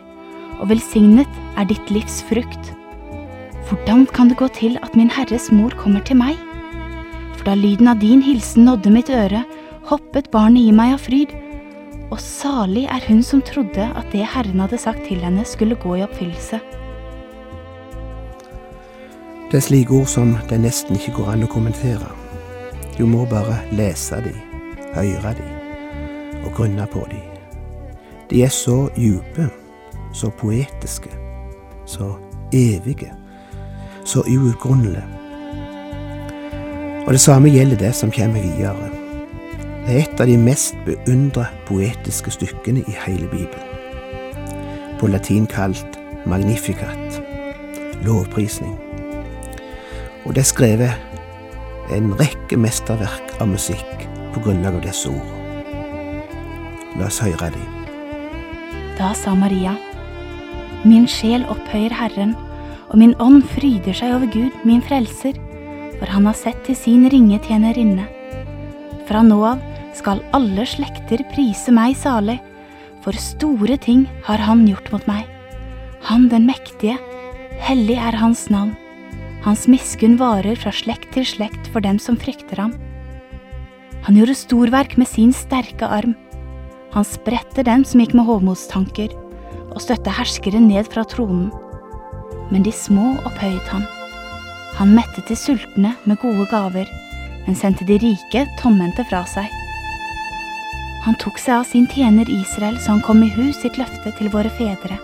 og 0.64 0.71
velsignet 0.73 1.28
er 1.61 1.68
ditt 1.68 1.90
livs 1.92 2.23
frukt. 2.25 2.73
Hvordan 3.68 4.06
kan 4.09 4.30
det 4.30 4.38
gå 4.40 4.49
til 4.56 4.78
at 4.80 4.94
min 4.97 5.11
Herres 5.12 5.50
mor 5.52 5.75
kommer 5.76 6.00
til 6.00 6.16
meg? 6.16 6.38
For 7.37 7.50
da 7.50 7.56
lyden 7.59 7.90
av 7.92 8.00
din 8.00 8.23
hilsen 8.25 8.64
nådde 8.64 8.92
mitt 8.92 9.11
øre, 9.12 9.42
hoppet 9.85 10.30
barnet 10.33 10.64
i 10.64 10.73
meg 10.73 10.94
av 10.97 11.02
fryd. 11.04 11.35
Og 12.09 12.21
salig 12.21 12.87
er 12.88 13.04
hun 13.09 13.21
som 13.25 13.42
trodde 13.44 13.90
at 13.92 14.09
det 14.12 14.25
Herren 14.25 14.62
hadde 14.64 14.80
sagt 14.80 15.04
til 15.09 15.21
henne, 15.25 15.44
skulle 15.44 15.76
gå 15.76 15.99
i 15.99 16.04
oppfyllelse. 16.06 16.61
Det 19.50 19.61
er 19.61 19.66
slike 19.66 19.92
ord 19.92 20.09
som 20.09 20.33
det 20.49 20.62
nesten 20.64 20.97
ikke 20.97 21.18
går 21.18 21.35
an 21.35 21.44
å 21.44 21.50
kommentere. 21.50 22.09
Du 22.97 23.04
må 23.11 23.26
bare 23.28 23.59
lese 23.76 24.23
de, 24.25 24.33
høre 24.97 25.35
de 25.37 25.50
og 26.44 26.56
grunne 26.56 26.88
på 26.88 27.04
de. 27.12 27.21
De 28.30 28.42
er 28.44 28.52
så 28.52 28.87
dype, 28.97 29.50
så 30.14 30.30
poetiske, 30.30 31.11
så 31.87 32.14
evige, 32.52 33.12
så 34.04 34.21
uutgrunnelige. 34.21 35.04
Og 37.06 37.12
det 37.12 37.21
samme 37.21 37.50
gjelder 37.50 37.76
det 37.76 37.94
som 37.94 38.11
kommer 38.11 38.42
videre. 38.42 38.90
Det 39.87 39.92
er 39.92 39.99
et 40.00 40.21
av 40.21 40.26
de 40.26 40.38
mest 40.40 40.76
beundra 40.87 41.44
poetiske 41.66 42.30
stykkene 42.30 42.80
i 42.88 42.97
hele 43.06 43.28
Bibelen. 43.28 43.68
På 45.00 45.06
latin 45.06 45.47
kalt 45.47 46.00
Magnificat, 46.26 47.23
lovprisning. 48.02 48.78
Og 50.25 50.35
det 50.35 50.40
er 50.40 50.49
skrevet 50.49 51.92
en 51.92 52.14
rekke 52.16 52.56
mesterverk 52.56 53.35
av 53.44 53.50
musikk 53.50 54.06
på 54.33 54.40
grunnlag 54.40 54.78
av 54.78 54.87
disse 54.87 55.12
ord. 55.12 55.28
La 56.97 57.11
oss 57.11 57.21
høre 57.21 57.50
dem. 57.52 57.68
Da 58.97 59.12
sa 59.18 59.35
Maria, 59.37 59.75
Min 60.85 61.09
sjel 61.09 61.47
opphøyer 61.49 61.93
Herren, 61.97 62.37
og 62.91 63.00
min 63.00 63.17
ånd 63.23 63.43
fryder 63.57 63.97
seg 63.97 64.14
over 64.17 64.31
Gud, 64.31 64.53
min 64.69 64.85
frelser 64.85 65.41
for 65.99 66.11
han 66.11 66.26
har 66.29 66.37
sett 66.37 66.59
til 66.67 66.76
sin 66.76 67.07
ringe 67.11 67.38
tjenerinne. 67.47 68.07
Fra 69.09 69.23
nå 69.25 69.38
av 69.47 69.62
skal 69.97 70.23
alle 70.37 70.67
slekter 70.69 71.23
prise 71.33 71.73
meg 71.75 71.97
salig, 71.99 72.37
for 73.05 73.17
store 73.21 73.79
ting 73.81 74.07
har 74.26 74.41
han 74.45 74.64
gjort 74.69 74.91
mot 74.93 75.07
meg. 75.09 75.29
Han 76.09 76.29
den 76.33 76.49
mektige, 76.49 76.97
hellig 77.64 77.99
er 78.00 78.17
hans 78.21 78.49
navn. 78.53 78.75
Hans 79.45 79.67
miskunn 79.69 80.17
varer 80.21 80.57
fra 80.61 80.73
slekt 80.73 81.12
til 81.17 81.26
slekt 81.29 81.69
for 81.73 81.85
dem 81.85 82.00
som 82.00 82.17
frykter 82.21 82.61
ham. 82.61 82.73
Han 84.05 84.17
gjorde 84.19 84.37
storverk 84.37 84.99
med 85.00 85.09
sin 85.09 85.33
sterke 85.37 85.88
arm. 85.88 86.12
Han 86.93 87.09
spredte 87.09 87.64
dem 87.64 87.85
som 87.88 88.00
gikk 88.00 88.12
med 88.17 88.29
hovmodstanker, 88.29 89.12
og 89.75 89.83
støtte 89.83 90.14
herskere 90.14 90.62
ned 90.62 90.88
fra 90.93 91.04
tronen. 91.09 91.50
Men 92.50 92.64
de 92.64 92.73
små 92.73 93.14
opphøyet 93.26 93.69
han. 93.73 93.85
Han 94.78 94.95
mettet 94.97 95.28
de 95.31 95.37
sultne 95.38 95.95
med 96.04 96.21
gode 96.23 96.47
gaver, 96.50 96.88
men 97.47 97.59
sendte 97.59 97.87
de 97.87 97.99
rike 98.02 98.47
tomhendte 98.62 99.04
fra 99.11 99.23
seg. 99.31 99.50
Han 101.04 101.19
tok 101.21 101.37
seg 101.37 101.59
av 101.59 101.66
sin 101.69 101.85
tjener 101.93 102.31
Israel 102.33 102.78
så 102.81 102.95
han 102.95 103.04
kom 103.04 103.21
i 103.23 103.33
hus 103.35 103.59
sitt 103.61 103.76
løfte 103.76 104.14
til 104.19 104.31
våre 104.33 104.50
fedre, 104.57 104.97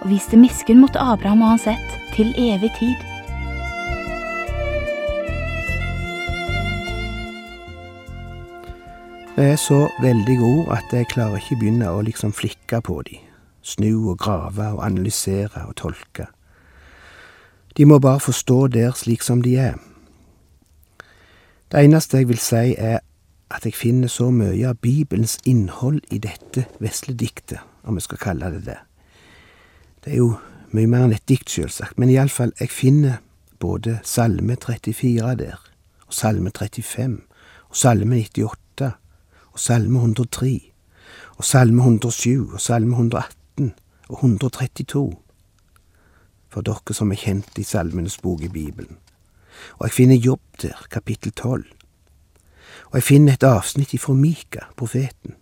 og 0.00 0.08
viste 0.14 0.38
miskunn 0.40 0.80
mot 0.80 0.96
Abraham 0.96 1.44
og 1.44 1.54
hans 1.54 1.68
ett 1.68 1.96
til 2.16 2.32
evig 2.40 2.72
tid. 2.78 3.06
Det 9.36 9.46
er 9.54 9.60
så 9.60 9.86
veldig 10.02 10.38
ord 10.44 10.72
at 10.74 10.90
jeg 10.92 11.08
klarer 11.12 11.40
ikke 11.40 11.60
begynne 11.62 11.88
å 11.88 12.00
liksom 12.04 12.32
flikke 12.36 12.80
på 12.84 12.98
de, 13.06 13.20
snu 13.62 14.10
og 14.10 14.18
grave 14.18 14.66
og 14.74 14.84
analysere 14.86 15.66
og 15.66 15.76
tolke. 15.76 16.26
De 17.76 17.84
må 17.84 17.98
bare 17.98 18.20
forstå 18.20 18.66
der 18.66 18.92
slik 18.96 19.22
som 19.22 19.42
de 19.42 19.56
er. 19.56 19.78
Det 21.72 21.84
eneste 21.84 22.16
jeg 22.16 22.28
vil 22.28 22.38
si, 22.38 22.74
er 22.78 22.98
at 23.50 23.64
jeg 23.64 23.74
finner 23.74 24.08
så 24.08 24.30
mye 24.30 24.68
av 24.68 24.78
Bibelens 24.82 25.38
innhold 25.46 26.00
i 26.10 26.18
dette 26.18 26.66
vesle 26.78 27.14
diktet, 27.14 27.58
om 27.84 27.94
vi 27.98 28.04
skal 28.04 28.18
kalle 28.18 28.50
det 28.54 28.64
det. 28.66 28.78
Det 30.04 30.12
er 30.12 30.16
jo 30.16 30.34
mye 30.70 30.86
mer 30.86 31.06
enn 31.06 31.14
et 31.14 31.26
dikt, 31.28 31.50
selvsagt, 31.50 31.98
men 31.98 32.10
iallfall, 32.10 32.52
jeg 32.60 32.70
finner 32.70 33.18
både 33.60 33.98
Salme 34.06 34.56
34 34.56 35.34
der, 35.38 35.58
og 36.06 36.14
Salme 36.14 36.50
35, 36.50 37.18
og 37.68 37.76
Salme 37.76 38.22
98, 38.22 38.92
og 39.52 39.58
Salme 39.58 39.98
103, 39.98 40.54
og 41.36 41.44
Salme 41.44 41.82
107, 41.82 42.52
og 42.52 42.60
Salme 42.60 42.94
118, 42.96 43.39
og 44.10 44.18
132 44.18 45.16
for 46.50 46.66
dere 46.66 46.94
som 46.96 47.12
er 47.14 47.20
kjent 47.20 47.58
i 47.62 47.64
Salmenes 47.64 48.18
bok 48.18 48.42
i 48.42 48.50
Bibelen. 48.50 48.98
Og 49.78 49.86
jeg 49.86 49.92
finner 49.92 50.16
Jobb 50.16 50.62
der, 50.62 50.86
kapittel 50.90 51.32
tolv. 51.32 51.68
Og 52.90 52.98
jeg 52.98 53.06
finner 53.06 53.32
et 53.32 53.46
avsnitt 53.46 53.94
ifra 53.94 54.14
Mika, 54.14 54.66
profeten. 54.76 55.36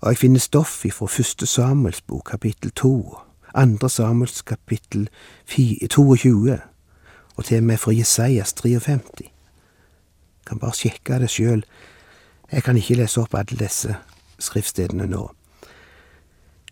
Og 0.00 0.12
jeg 0.12 0.18
finner 0.18 0.40
stoff 0.40 0.84
ifra 0.84 1.06
første 1.06 1.46
Samuels 1.46 2.00
bok, 2.00 2.24
kapittel 2.30 2.72
to, 2.72 3.18
andre 3.54 3.90
Samuels 3.90 4.42
kapittel 4.42 5.08
22, 5.46 6.58
og 7.36 7.44
til 7.44 7.56
og 7.56 7.64
med 7.64 7.76
fra 7.76 7.92
Jesajas 7.92 8.52
53. 8.52 9.28
Kan 10.46 10.58
bare 10.58 10.76
sjekke 10.76 11.18
det 11.18 11.30
sjøl. 11.30 11.64
Jeg 12.52 12.62
kan 12.62 12.76
ikke 12.76 12.94
lese 13.00 13.20
opp 13.20 13.34
alle 13.34 13.58
disse 13.58 13.96
skriftstedene 14.38 15.06
nå. 15.08 15.28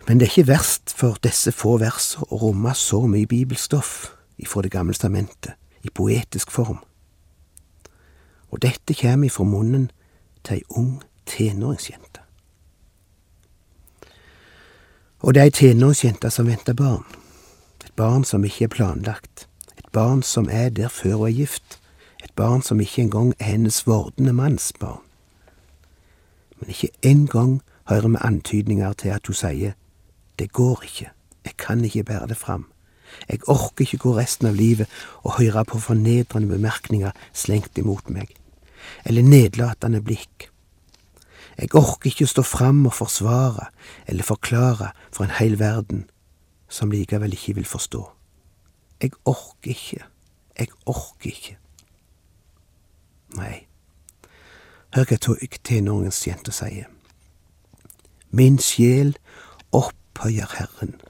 Men 0.06 0.18
det 0.18 0.26
er 0.26 0.30
ikke 0.30 0.48
verst 0.48 0.94
for 0.96 1.18
disse 1.22 1.52
få 1.54 1.76
versene 1.78 2.26
å 2.30 2.40
romme 2.42 2.74
så 2.74 3.04
mye 3.06 3.26
bibelstoff 3.26 4.12
ifra 4.38 4.62
Det 4.62 4.70
gamle 4.70 4.94
stamentet, 4.94 5.54
i 5.82 5.90
poetisk 5.90 6.50
form. 6.50 6.78
Og 8.50 8.62
dette 8.62 8.94
kommer 8.94 9.26
ifra 9.26 9.44
munnen 9.44 9.90
til 10.44 10.56
ei 10.56 10.62
ung 10.68 11.02
tenåringsjente. 11.26 12.20
Og 15.22 15.34
det 15.34 15.40
er 15.40 15.50
ei 15.50 15.54
tenåringsjente 15.54 16.30
som 16.30 16.46
venter 16.46 16.74
barn. 16.74 17.04
Et 17.84 17.92
barn 17.96 18.24
som 18.24 18.44
ikke 18.44 18.64
er 18.64 18.74
planlagt. 18.74 19.46
Et 19.78 19.86
barn 19.92 20.22
som 20.22 20.48
er 20.50 20.68
der 20.68 20.88
før 20.88 21.14
hun 21.14 21.28
er 21.28 21.36
gift. 21.36 21.78
Et 22.24 22.32
barn 22.36 22.62
som 22.62 22.80
ikke 22.80 23.02
engang 23.02 23.34
er 23.38 23.44
hennes 23.44 23.86
vordende 23.86 24.32
manns 24.32 24.72
barn. 24.80 25.02
Men 26.58 26.68
ikke 26.68 26.90
engang 27.02 27.62
hører 27.84 28.08
vi 28.08 28.16
antydninger 28.20 28.92
til 28.92 29.08
at 29.08 29.26
hun 29.26 29.34
sier 29.34 29.72
det 30.38 30.52
går 30.52 30.84
ikke, 30.88 31.10
jeg 31.44 31.56
kan 31.58 31.84
ikke 31.84 32.04
bære 32.04 32.28
det 32.30 32.36
fram. 32.36 32.68
Jeg 33.28 33.42
orker 33.48 33.84
ikke 33.84 33.98
gå 33.98 34.14
resten 34.16 34.48
av 34.48 34.56
livet 34.56 34.88
og 35.22 35.36
høre 35.38 35.64
på 35.68 35.78
fornedrende 35.78 36.48
bemerkninger 36.48 37.12
slengt 37.36 37.78
imot 37.78 38.08
meg, 38.10 38.32
eller 39.04 39.22
nedlatende 39.22 40.00
blikk. 40.00 40.48
Jeg 41.58 41.74
orker 41.76 42.08
ikke 42.10 42.26
stå 42.26 42.42
fram 42.42 42.86
og 42.86 42.94
forsvare 42.96 43.68
eller 44.06 44.24
forklare 44.24 44.92
for 45.12 45.24
en 45.24 45.36
hel 45.36 45.58
verden 45.60 46.06
som 46.72 46.90
likevel 46.90 47.32
ikke 47.36 47.54
vil 47.60 47.68
forstå. 47.68 48.06
Jeg 49.02 49.12
orker 49.24 49.70
ikke, 49.70 50.04
jeg 50.58 50.68
orker 50.86 51.28
ikke. 51.30 51.58
Nei, 53.36 53.66
hør 54.94 55.08
hva 55.08 55.18
tenåringens 55.64 56.26
jente 56.26 56.52
sier. 56.52 56.88
Min 58.32 58.58
sjel 58.60 59.16
opphøyer 60.12 60.56
Herren 60.58 61.00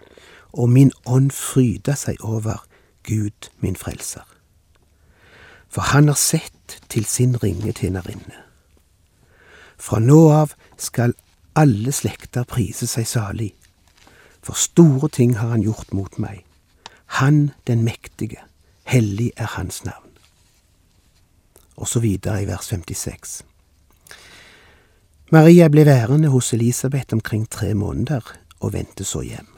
og 0.53 0.69
min 0.69 0.93
ånd 1.07 1.31
fryder 1.31 1.97
seg 1.97 2.21
over 2.21 2.65
Gud 3.09 3.51
min 3.61 3.77
frelser. 3.77 4.27
For 5.69 5.81
han 5.81 6.09
har 6.09 6.19
sett 6.21 6.81
til 6.89 7.05
sin 7.05 7.37
ringe 7.43 7.73
tjenerinne. 7.73 8.37
Fra 9.79 9.99
nå 9.99 10.29
av 10.31 10.53
skal 10.77 11.15
alle 11.57 11.93
slekter 11.93 12.45
prise 12.45 12.87
seg 12.87 13.09
salig, 13.09 13.55
for 14.43 14.55
store 14.55 15.09
ting 15.09 15.39
har 15.39 15.55
han 15.55 15.65
gjort 15.65 15.93
mot 15.93 16.19
meg. 16.19 16.45
Han 17.19 17.53
den 17.67 17.85
mektige, 17.85 18.41
hellig 18.85 19.33
er 19.37 19.57
hans 19.57 19.85
navn. 19.85 20.11
Og 21.77 21.89
så 21.89 22.01
videre 22.01 22.43
i 22.43 22.47
vers 22.47 22.69
56. 22.69 23.43
Maria 25.33 25.69
ble 25.73 25.87
værende 25.89 26.29
hos 26.29 26.53
Elisabeth 26.53 27.15
omkring 27.15 27.47
tre 27.49 27.73
måneder 27.75 28.21
og 28.63 28.73
vendte 28.77 29.05
så 29.05 29.21
hjem 29.27 29.51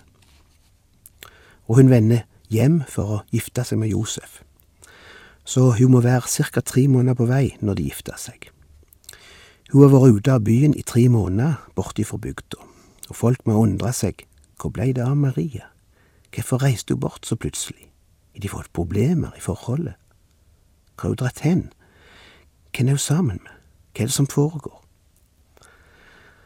og 1.67 1.77
hun 1.77 1.91
vender 1.91 2.25
hjem 2.53 2.83
for 2.89 3.17
å 3.17 3.23
gifte 3.33 3.65
seg 3.65 3.81
med 3.81 3.93
Josef. 3.93 4.43
Så 5.45 5.75
hun 5.79 5.93
må 5.93 6.01
være 6.05 6.29
ca. 6.29 6.61
tre 6.61 6.87
måneder 6.89 7.17
på 7.17 7.29
vei 7.29 7.57
når 7.61 7.79
de 7.79 7.89
gifter 7.89 8.17
seg. 8.21 8.51
Hun 9.73 9.83
har 9.83 9.93
vært 9.93 10.21
ute 10.21 10.33
av 10.33 10.45
byen 10.45 10.77
i 10.77 10.85
tre 10.87 11.09
måneder 11.09 11.57
borte 11.75 12.05
fra 12.05 12.19
bygda, 12.21 12.61
og 13.09 13.17
folk 13.17 13.47
må 13.47 13.59
undre 13.61 13.93
seg 13.93 14.27
hvor 14.61 14.71
blei 14.71 14.93
det 14.93 15.03
av 15.03 15.17
Maria, 15.17 15.67
hvorfor 16.33 16.63
reiste 16.63 16.95
hun 16.95 17.01
bort 17.01 17.27
så 17.27 17.37
plutselig, 17.37 17.89
har 18.35 18.41
de 18.41 18.49
fått 18.53 18.73
problemer 18.73 19.35
i 19.37 19.43
forholdet, 19.43 19.97
hva 20.95 21.09
har 21.09 21.15
hun 21.15 21.19
dratt 21.19 21.43
hen, 21.43 21.67
hvem 22.71 22.89
er 22.89 22.97
hun 22.97 23.03
sammen 23.03 23.43
med, 23.43 23.61
hva 23.95 24.05
er 24.05 24.13
det 24.13 24.17
som 24.17 24.31
foregår? 24.31 24.84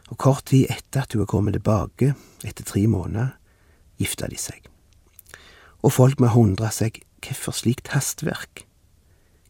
Og 0.09 0.17
kort 0.19 0.47
tid 0.49 0.71
etter 0.73 1.05
at 1.05 1.13
hun 1.13 1.23
er 1.23 1.31
kommet 1.31 1.59
tilbake, 1.59 2.15
etter 2.45 2.65
tre 2.65 2.87
måneder, 2.89 3.37
gifta 4.01 4.29
de 4.31 4.39
seg 4.41 4.69
og 5.83 5.95
folk 5.95 6.21
må 6.21 6.31
hundre 6.33 6.71
seg 6.75 7.01
hvorfor 7.23 7.55
slikt 7.57 7.93
hastverk? 7.95 8.65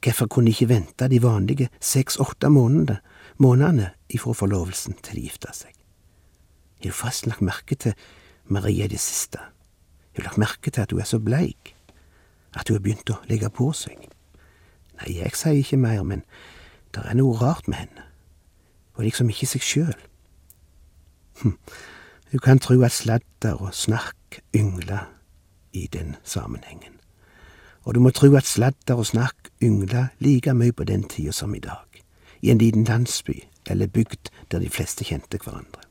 Hvorfor 0.05 0.29
kunne 0.31 0.51
de 0.51 0.55
ikke 0.55 0.71
vente 0.71 1.09
de 1.11 1.21
vanlige 1.23 1.69
seks–åtte 1.83 2.51
månedene, 2.53 3.01
månedene 3.43 3.91
ifra 4.15 4.35
forlovelsen 4.37 4.99
til 5.03 5.19
de 5.19 5.25
gifta 5.27 5.53
seg? 5.57 5.73
Har 6.85 6.95
forresten 6.95 7.33
lagt 7.33 7.43
merke 7.43 7.75
til 7.75 7.97
Maria 8.47 8.87
i 8.87 8.93
det 8.93 9.01
siste. 9.03 9.41
Har 10.15 10.29
lagt 10.29 10.39
merke 10.39 10.71
til 10.71 10.85
at 10.85 10.95
hun 10.95 11.03
er 11.03 11.09
så 11.11 11.19
bleik, 11.19 11.75
at 12.55 12.69
hun 12.69 12.79
har 12.79 12.85
begynt 12.85 13.11
å 13.11 13.19
legge 13.31 13.51
på 13.51 13.73
seg. 13.75 13.99
Nei, 14.99 15.17
jeg 15.19 15.35
sier 15.39 15.59
ikke 15.59 15.81
mer, 15.81 16.05
men 16.07 16.23
det 16.95 17.03
er 17.03 17.19
noe 17.19 17.37
rart 17.41 17.67
med 17.69 17.83
henne. 17.83 18.07
Hun 18.95 19.03
er 19.03 19.11
liksom 19.11 19.35
ikke 19.35 19.51
seg 19.51 19.67
sjøl. 19.67 19.99
Du 22.33 22.39
kan 22.39 22.59
tro 22.59 22.83
at 22.83 22.93
sladder 22.93 23.55
og 23.57 23.75
snakk 23.75 24.41
yngler 24.57 25.09
i 25.73 25.87
den 25.93 26.17
sammenhengen. 26.25 26.99
Og 27.85 27.95
du 27.95 28.01
må 28.01 28.11
tro 28.11 28.35
at 28.37 28.47
sladder 28.47 28.99
og 29.01 29.07
snakk 29.07 29.49
yngla 29.63 30.09
like 30.19 30.55
mye 30.55 30.73
på 30.73 30.85
den 30.85 31.07
tida 31.09 31.33
som 31.33 31.55
i 31.55 31.63
dag, 31.65 32.03
i 32.43 32.51
en 32.51 32.59
liten 32.59 32.85
landsby 32.85 33.41
eller 33.67 33.87
bygd 33.87 34.29
der 34.51 34.59
de 34.59 34.69
fleste 34.69 35.05
kjente 35.05 35.39
hverandre. 35.39 35.89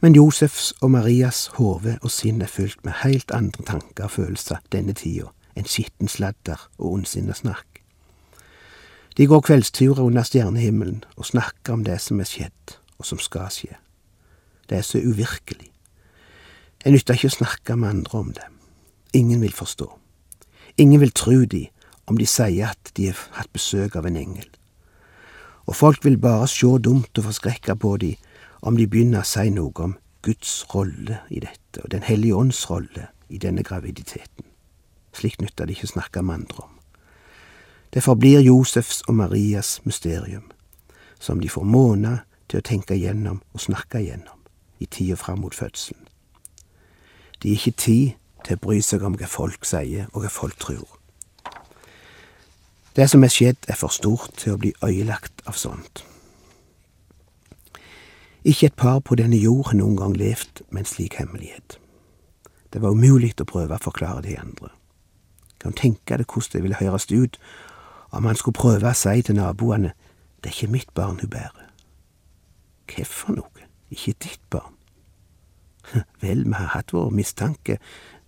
Men 0.00 0.14
Josefs 0.14 0.72
og 0.80 0.90
Marias 0.90 1.50
hode 1.58 1.98
og 2.00 2.10
sinn 2.10 2.40
er 2.40 2.48
fylt 2.48 2.80
med 2.84 3.02
heilt 3.02 3.30
andre 3.36 3.64
tanker 3.68 4.08
og 4.08 4.14
følelser 4.16 4.62
denne 4.72 4.96
tida 4.96 5.28
enn 5.58 5.68
skitten 5.68 6.08
sladder 6.08 6.62
og 6.78 6.94
ondsinna 6.94 7.36
snakk. 7.36 7.66
De 9.16 9.26
går 9.26 9.42
kveldsturer 9.44 10.00
under 10.06 10.24
stjernehimmelen 10.24 11.04
og 11.16 11.26
snakker 11.28 11.74
om 11.76 11.84
det 11.84 11.98
som 12.00 12.22
er 12.22 12.30
skjedd, 12.30 12.78
og 13.00 13.08
som 13.08 13.18
skal 13.18 13.48
skje. 13.52 13.74
Det 14.68 14.78
er 14.78 14.86
så 14.86 15.00
uvirkelig. 15.02 15.70
Jeg 16.84 16.94
nytter 16.94 17.16
ikke 17.16 17.32
å 17.32 17.38
snakke 17.40 17.76
med 17.76 17.90
andre 17.90 18.18
om 18.18 18.30
det. 18.36 18.46
Ingen 19.16 19.42
vil 19.42 19.52
forstå. 19.52 19.88
Ingen 20.78 21.00
vil 21.02 21.12
tro 21.12 21.42
de 21.44 21.66
om 22.06 22.18
de 22.18 22.26
sier 22.26 22.70
at 22.70 22.92
de 22.96 23.10
har 23.10 23.18
hatt 23.36 23.52
besøk 23.52 23.96
av 23.98 24.06
en 24.06 24.16
engel. 24.16 24.46
Og 25.66 25.76
folk 25.76 26.04
vil 26.04 26.18
bare 26.18 26.48
sjå 26.50 26.78
dumt 26.78 27.18
og 27.18 27.26
forskrekka 27.26 27.76
på 27.80 27.96
de 28.02 28.14
om 28.62 28.76
de 28.76 28.86
begynner 28.86 29.24
å 29.24 29.28
si 29.28 29.50
noe 29.54 29.74
om 29.82 29.96
Guds 30.22 30.64
rolle 30.74 31.22
i 31.30 31.40
dette, 31.40 31.82
og 31.82 31.90
Den 31.90 32.02
hellige 32.02 32.36
ånds 32.36 32.70
rolle 32.70 33.08
i 33.28 33.38
denne 33.38 33.62
graviditeten. 33.62 34.44
Slikt 35.12 35.40
nytter 35.40 35.66
det 35.66 35.76
ikke 35.76 35.88
å 35.88 35.94
snakke 35.96 36.22
med 36.22 36.42
andre 36.42 36.64
om. 36.64 36.74
Det 37.90 38.02
forblir 38.04 38.44
Josefs 38.44 39.02
og 39.08 39.16
Marias 39.18 39.80
mysterium, 39.84 40.50
som 41.18 41.40
de 41.40 41.48
får 41.48 41.64
måneder 41.64 42.24
til 42.50 42.60
å 42.60 42.66
tenke 42.66 42.96
igjennom 42.98 43.40
og 43.54 43.62
snakke 43.62 44.02
igjennom 44.02 44.38
i 44.80 44.86
tida 44.86 45.16
fram 45.16 45.44
mot 45.44 45.54
fødselen. 45.54 46.06
Det 47.40 47.50
er 47.50 47.56
ikke 47.56 47.78
tid 47.78 48.06
til 48.44 48.56
å 48.56 48.62
bry 48.64 48.80
seg 48.84 49.04
om 49.06 49.16
hva 49.16 49.28
folk 49.30 49.64
sier 49.68 50.08
og 50.12 50.24
hva 50.24 50.32
folk 50.32 50.58
tror. 50.60 50.88
Det 52.96 53.06
som 53.08 53.22
er 53.24 53.30
skjedd, 53.32 53.68
er 53.68 53.78
for 53.78 53.92
stort 53.94 54.34
til 54.40 54.56
å 54.56 54.60
bli 54.60 54.72
øyelagt 54.84 55.44
av 55.46 55.54
sånt. 55.56 56.02
Ikke 58.44 58.66
et 58.66 58.76
par 58.76 58.98
på 59.04 59.14
denne 59.20 59.38
jord 59.38 59.70
har 59.70 59.78
noen 59.78 59.96
gang 60.00 60.16
levd 60.16 60.64
med 60.70 60.82
en 60.82 60.90
slik 60.90 61.20
hemmelighet. 61.20 61.78
Det 62.72 62.82
var 62.82 62.96
umulig 62.96 63.34
å 63.40 63.46
prøve 63.46 63.76
å 63.76 63.84
forklare 63.84 64.24
det 64.26 64.38
andre. 64.40 64.72
Kan 65.60 65.76
tenke 65.76 66.16
deg 66.16 66.26
hvordan 66.26 66.56
det 66.56 66.62
ville 66.64 66.80
høres 66.80 67.06
ut 67.12 67.38
om 68.10 68.26
han 68.26 68.36
skulle 68.36 68.58
prøve 68.58 68.90
å 68.90 68.96
si 68.96 69.22
til 69.22 69.38
naboene 69.38 69.92
det 70.40 70.50
er 70.50 70.56
ikke 70.56 70.72
mitt 70.72 70.94
barn 70.94 71.20
hun 71.20 71.30
bærer. 71.30 71.69
Hva 72.90 73.06
for 73.06 73.36
noe? 73.38 73.66
Ikke 73.90 74.14
ditt 74.22 74.42
barn? 74.50 74.76
Vel, 76.22 76.44
vi 76.46 76.54
har 76.54 76.72
hatt 76.74 76.92
vår 76.94 77.10
mistanke 77.14 77.78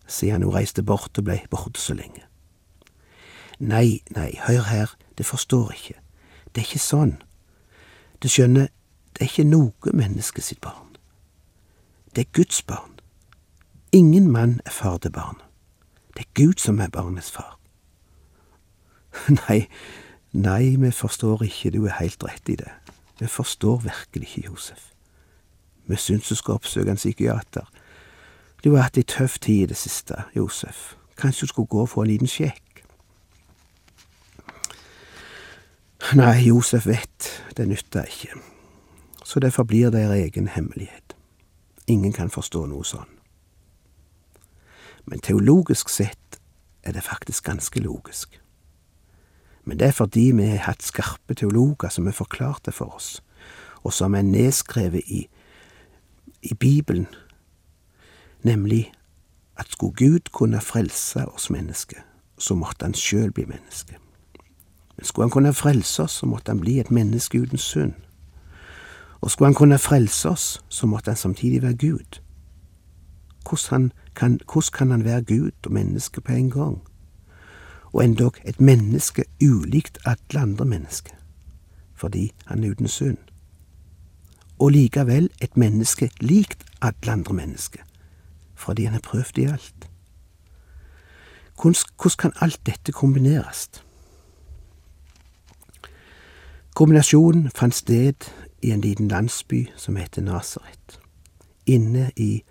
siden 0.06 0.42
hun 0.42 0.54
reiste 0.54 0.82
bort 0.82 1.18
og 1.18 1.26
blei 1.26 1.40
borte 1.50 1.80
så 1.80 1.94
lenge. 1.94 2.24
Nei, 3.62 4.02
nei, 4.10 4.32
hør 4.46 4.66
her, 4.66 4.94
det 5.18 5.26
forstår 5.26 5.72
ikke. 5.76 5.98
Det 6.52 6.62
er 6.62 6.66
ikke 6.66 6.82
sånn. 6.82 7.14
Du 8.22 8.28
skjønner, 8.28 8.68
det 9.14 9.22
er 9.22 9.30
ikke 9.30 9.46
noe 9.46 9.94
menneske 9.94 10.42
sitt 10.42 10.60
barn. 10.64 10.96
Det 12.14 12.26
er 12.26 12.34
Guds 12.34 12.62
barn. 12.62 12.98
Ingen 13.92 14.30
mann 14.30 14.60
er 14.66 14.74
far 14.74 14.98
til 14.98 15.12
barnet. 15.12 15.44
Det 16.16 16.26
er 16.26 16.32
Gud 16.34 16.60
som 16.60 16.80
er 16.80 16.92
barnets 16.92 17.30
far. 17.30 17.58
Nei, 19.48 19.66
nei, 20.32 20.76
vi 20.80 20.90
forstår 20.90 21.42
ikke, 21.44 21.70
du 21.70 21.84
er 21.84 21.98
helt 21.98 22.24
rett 22.24 22.48
i 22.48 22.56
det. 22.56 22.70
Vi 23.22 23.28
forstår 23.28 23.76
virkelig 23.76 24.28
ikke, 24.28 24.48
Josef. 24.50 24.90
Vi 25.86 25.96
syns 25.96 26.28
du 26.28 26.34
skal 26.34 26.54
oppsøke 26.54 26.90
en 26.90 26.96
psykiater. 26.96 27.68
Du 28.64 28.74
har 28.74 28.82
hatt 28.82 28.98
ei 28.98 29.04
tøff 29.06 29.36
tid 29.38 29.60
i 29.62 29.68
det 29.70 29.76
siste, 29.78 30.24
Josef. 30.34 30.96
Kanskje 31.16 31.46
du 31.46 31.52
skulle 31.52 31.70
gå 31.70 31.84
og 31.84 31.88
få 31.88 32.02
en 32.02 32.10
liten 32.10 32.26
sjekk? 32.26 32.82
Nei, 36.18 36.48
Josef 36.48 36.90
vet 36.90 37.30
det 37.56 37.68
nytter 37.70 38.10
ikke, 38.10 38.42
så 39.24 39.38
det 39.38 39.54
forblir 39.54 39.94
deres 39.94 40.18
egen 40.18 40.50
hemmelighet. 40.50 41.14
Ingen 41.86 42.12
kan 42.12 42.30
forstå 42.30 42.66
noe 42.66 42.82
sånn. 42.82 43.06
Men 45.06 45.22
teologisk 45.22 45.94
sett 45.94 46.42
er 46.82 46.98
det 46.98 47.06
faktisk 47.06 47.46
ganske 47.46 47.86
logisk. 47.86 48.41
Men 49.64 49.78
det 49.78 49.88
er 49.88 49.92
fordi 49.92 50.30
vi 50.34 50.46
har 50.46 50.64
hatt 50.66 50.82
skarpe 50.82 51.34
teologer 51.34 51.88
som 51.88 52.06
har 52.06 52.16
forklart 52.16 52.66
det 52.66 52.74
for 52.74 52.94
oss, 52.94 53.22
og 53.82 53.92
som 53.92 54.14
er 54.14 54.22
nedskrevet 54.22 55.02
i 55.06 55.26
i 56.42 56.54
Bibelen, 56.54 57.06
nemlig 58.42 58.92
at 59.56 59.66
skulle 59.70 59.94
Gud 59.94 60.20
kunne 60.32 60.60
frelse 60.60 61.28
oss 61.28 61.50
mennesker, 61.50 61.98
så 62.38 62.54
måtte 62.54 62.84
han 62.84 62.94
sjøl 62.94 63.32
bli 63.32 63.44
menneske. 63.44 63.98
Men 64.96 65.04
skulle 65.04 65.24
han 65.24 65.30
kunne 65.30 65.54
frelse 65.54 66.02
oss, 66.02 66.12
så 66.12 66.26
måtte 66.26 66.50
han 66.50 66.60
bli 66.60 66.80
et 66.80 66.90
menneske 66.90 67.40
uten 67.40 67.58
synd. 67.58 67.92
Og 69.20 69.30
skulle 69.30 69.46
han 69.46 69.54
kunne 69.54 69.78
frelse 69.78 70.28
oss, 70.28 70.64
så 70.68 70.86
måtte 70.86 71.10
han 71.10 71.16
samtidig 71.16 71.62
være 71.62 71.74
Gud. 71.74 72.20
Hvordan 73.48 73.92
kan, 74.16 74.40
hvordan 74.52 74.72
kan 74.72 74.90
han 74.90 75.04
være 75.04 75.22
Gud 75.22 75.50
og 75.66 75.72
menneske 75.72 76.20
på 76.20 76.32
en 76.32 76.50
gang? 76.50 76.82
Og 77.92 78.04
endog 78.04 78.34
et 78.44 78.60
menneske 78.60 79.24
ulikt 79.42 79.98
alle 80.04 80.40
andre 80.40 80.64
mennesker, 80.64 81.14
fordi 81.94 82.32
han 82.46 82.64
er 82.64 82.70
uten 82.70 82.88
synd. 82.88 83.18
Og 84.58 84.70
likevel 84.70 85.30
et 85.40 85.56
menneske 85.56 86.10
likt 86.20 86.64
alle 86.80 87.12
andre 87.12 87.34
mennesker, 87.34 87.82
fordi 88.54 88.84
han 88.84 88.92
har 88.92 89.00
prøvd 89.04 89.38
i 89.38 89.44
alt. 89.44 89.88
Hvordan 91.62 92.16
kan 92.18 92.32
alt 92.40 92.60
dette 92.66 92.92
kombineres? 92.92 93.68
Kombinasjonen 96.74 97.50
fant 97.54 97.74
sted 97.74 98.24
i 98.62 98.70
en 98.72 98.80
liten 98.80 99.08
landsby 99.08 99.66
som 99.76 99.96
heter 99.96 100.22
Nasaret. 100.22 100.98
Inne 101.66 102.10
i 102.16 102.42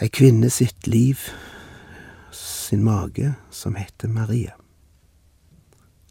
ei 0.00 0.08
kvinne 0.08 0.50
sitt 0.50 0.86
liv, 0.86 1.18
sin 2.72 2.84
mage, 2.84 3.34
som 3.50 3.74
heter 3.74 4.08
Maria. 4.08 4.50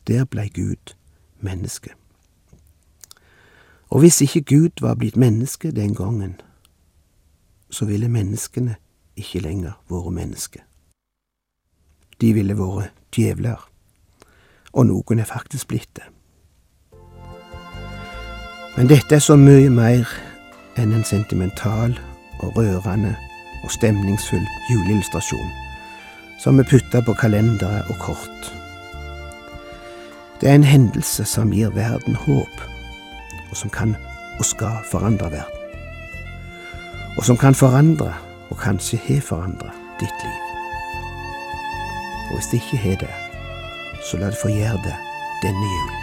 Der 0.08 0.26
blei 0.26 0.50
Gud 0.50 0.94
menneske. 1.40 1.90
Og 3.90 4.00
hvis 4.00 4.22
ikke 4.22 4.42
Gud 4.42 4.70
var 4.82 4.96
blitt 4.96 5.18
menneske 5.18 5.72
den 5.72 5.96
gangen, 5.96 6.42
så 7.70 7.86
ville 7.86 8.10
menneskene 8.10 8.76
ikke 9.16 9.40
lenger 9.40 9.72
vært 9.90 10.14
mennesker. 10.14 10.62
De 12.22 12.34
ville 12.34 12.58
vært 12.58 12.94
djevler, 13.16 13.70
og 14.74 14.86
noen 14.86 15.20
er 15.20 15.26
faktisk 15.26 15.68
blitt 15.68 15.90
det. 15.96 16.06
Men 18.78 18.90
dette 18.90 19.16
er 19.16 19.26
så 19.26 19.36
mye 19.36 19.70
mer 19.70 20.06
enn 20.78 20.94
en 20.94 21.04
sentimental 21.04 21.98
og 22.40 22.54
rørende 22.58 23.18
og 23.64 23.72
stemningsfull 23.72 24.46
juleillustrasjon 24.70 25.71
som 26.42 26.60
er 26.60 26.66
putta 26.66 27.04
på 27.06 27.14
kalendere 27.14 27.84
og 27.90 28.00
kort. 28.02 28.54
Det 30.42 30.50
er 30.50 30.58
en 30.58 30.66
hendelse 30.66 31.26
som 31.30 31.54
gir 31.54 31.70
verden 31.76 32.18
håp, 32.18 32.64
og 33.50 33.58
som 33.58 33.70
kan 33.70 33.94
og 34.40 34.46
skal 34.46 34.82
forandre 34.90 35.30
verden. 35.32 35.58
Og 37.18 37.26
som 37.28 37.38
kan 37.38 37.56
forandre, 37.56 38.14
og 38.50 38.58
kanskje 38.58 38.98
har 39.06 39.22
forandra, 39.22 39.70
ditt 40.00 40.26
liv. 40.26 40.42
Og 42.32 42.38
hvis 42.40 42.50
det 42.52 42.62
ikke 42.64 42.84
har 42.90 43.02
det, 43.06 43.16
så 44.02 44.18
la 44.18 44.32
det 44.32 44.42
få 44.42 44.50
gjøre 44.50 44.82
det 44.88 44.98
denne 45.44 45.76
julen. 45.76 46.01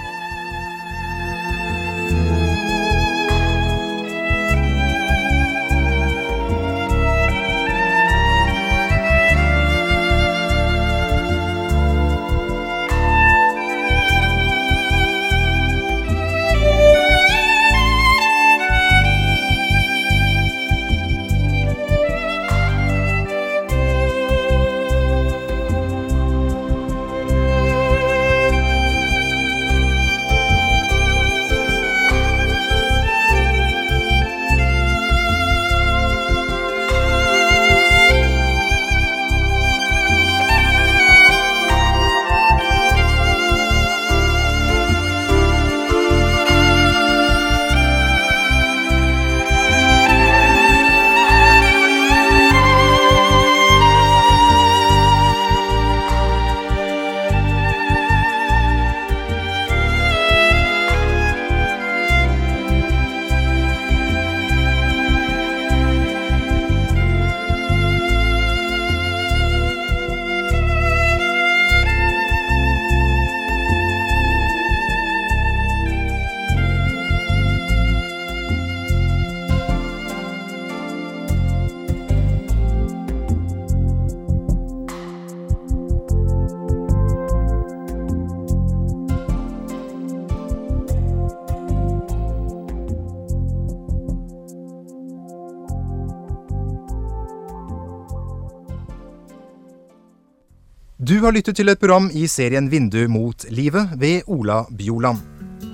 Du 101.18 101.24
har 101.24 101.35
lyttet 101.35 101.57
til 101.59 101.66
et 101.66 101.81
program 101.83 102.04
i 102.14 102.28
serien 102.31 102.68
Vindu 102.70 103.00
mot 103.11 103.42
livet 103.50 103.90
ved 103.98 104.28
Ola 104.31 104.61
Bjoland. 104.70 105.18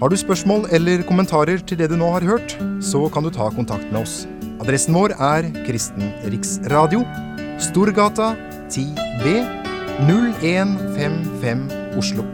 Har 0.00 0.08
du 0.08 0.16
spørsmål 0.16 0.62
eller 0.72 1.02
kommentarer 1.04 1.60
til 1.60 1.76
det 1.76 1.90
du 1.92 1.98
nå 2.00 2.06
har 2.14 2.24
hørt, 2.24 2.54
så 2.80 3.02
kan 3.12 3.26
du 3.26 3.28
ta 3.28 3.50
kontakt 3.52 3.84
med 3.92 4.00
oss. 4.00 4.14
Adressen 4.64 4.96
vår 4.96 5.12
er 5.12 5.50
Kristen 5.66 6.14
Riksradio, 6.32 7.02
Storgata 7.60 8.30
10B 8.72 9.34
0155 10.08 11.68
Oslo. 12.00 12.24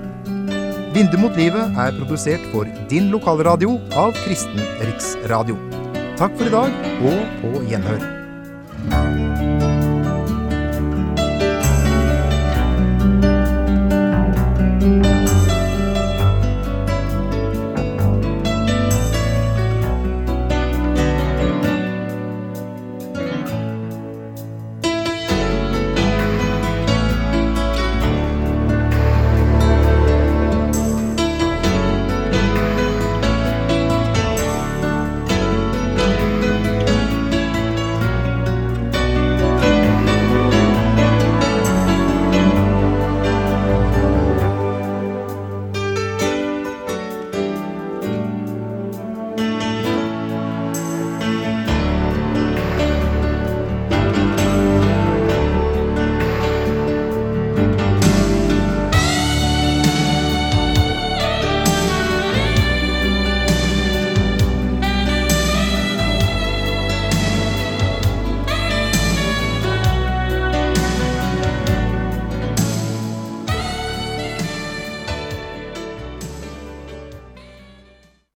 Vindu 0.94 1.18
mot 1.18 1.35
livet 1.35 1.83
er 1.83 1.99
produsert 1.99 2.46
for 2.55 2.70
din 2.94 3.11
lokalradio 3.11 3.75
av 3.99 4.14
Kristen 4.23 4.62
Riksradio. 4.85 5.59
Takk 6.14 6.38
for 6.38 6.46
i 6.46 6.55
dag, 6.55 6.81
og 7.11 7.20
på 7.42 7.66
gjenhør. 7.75 9.30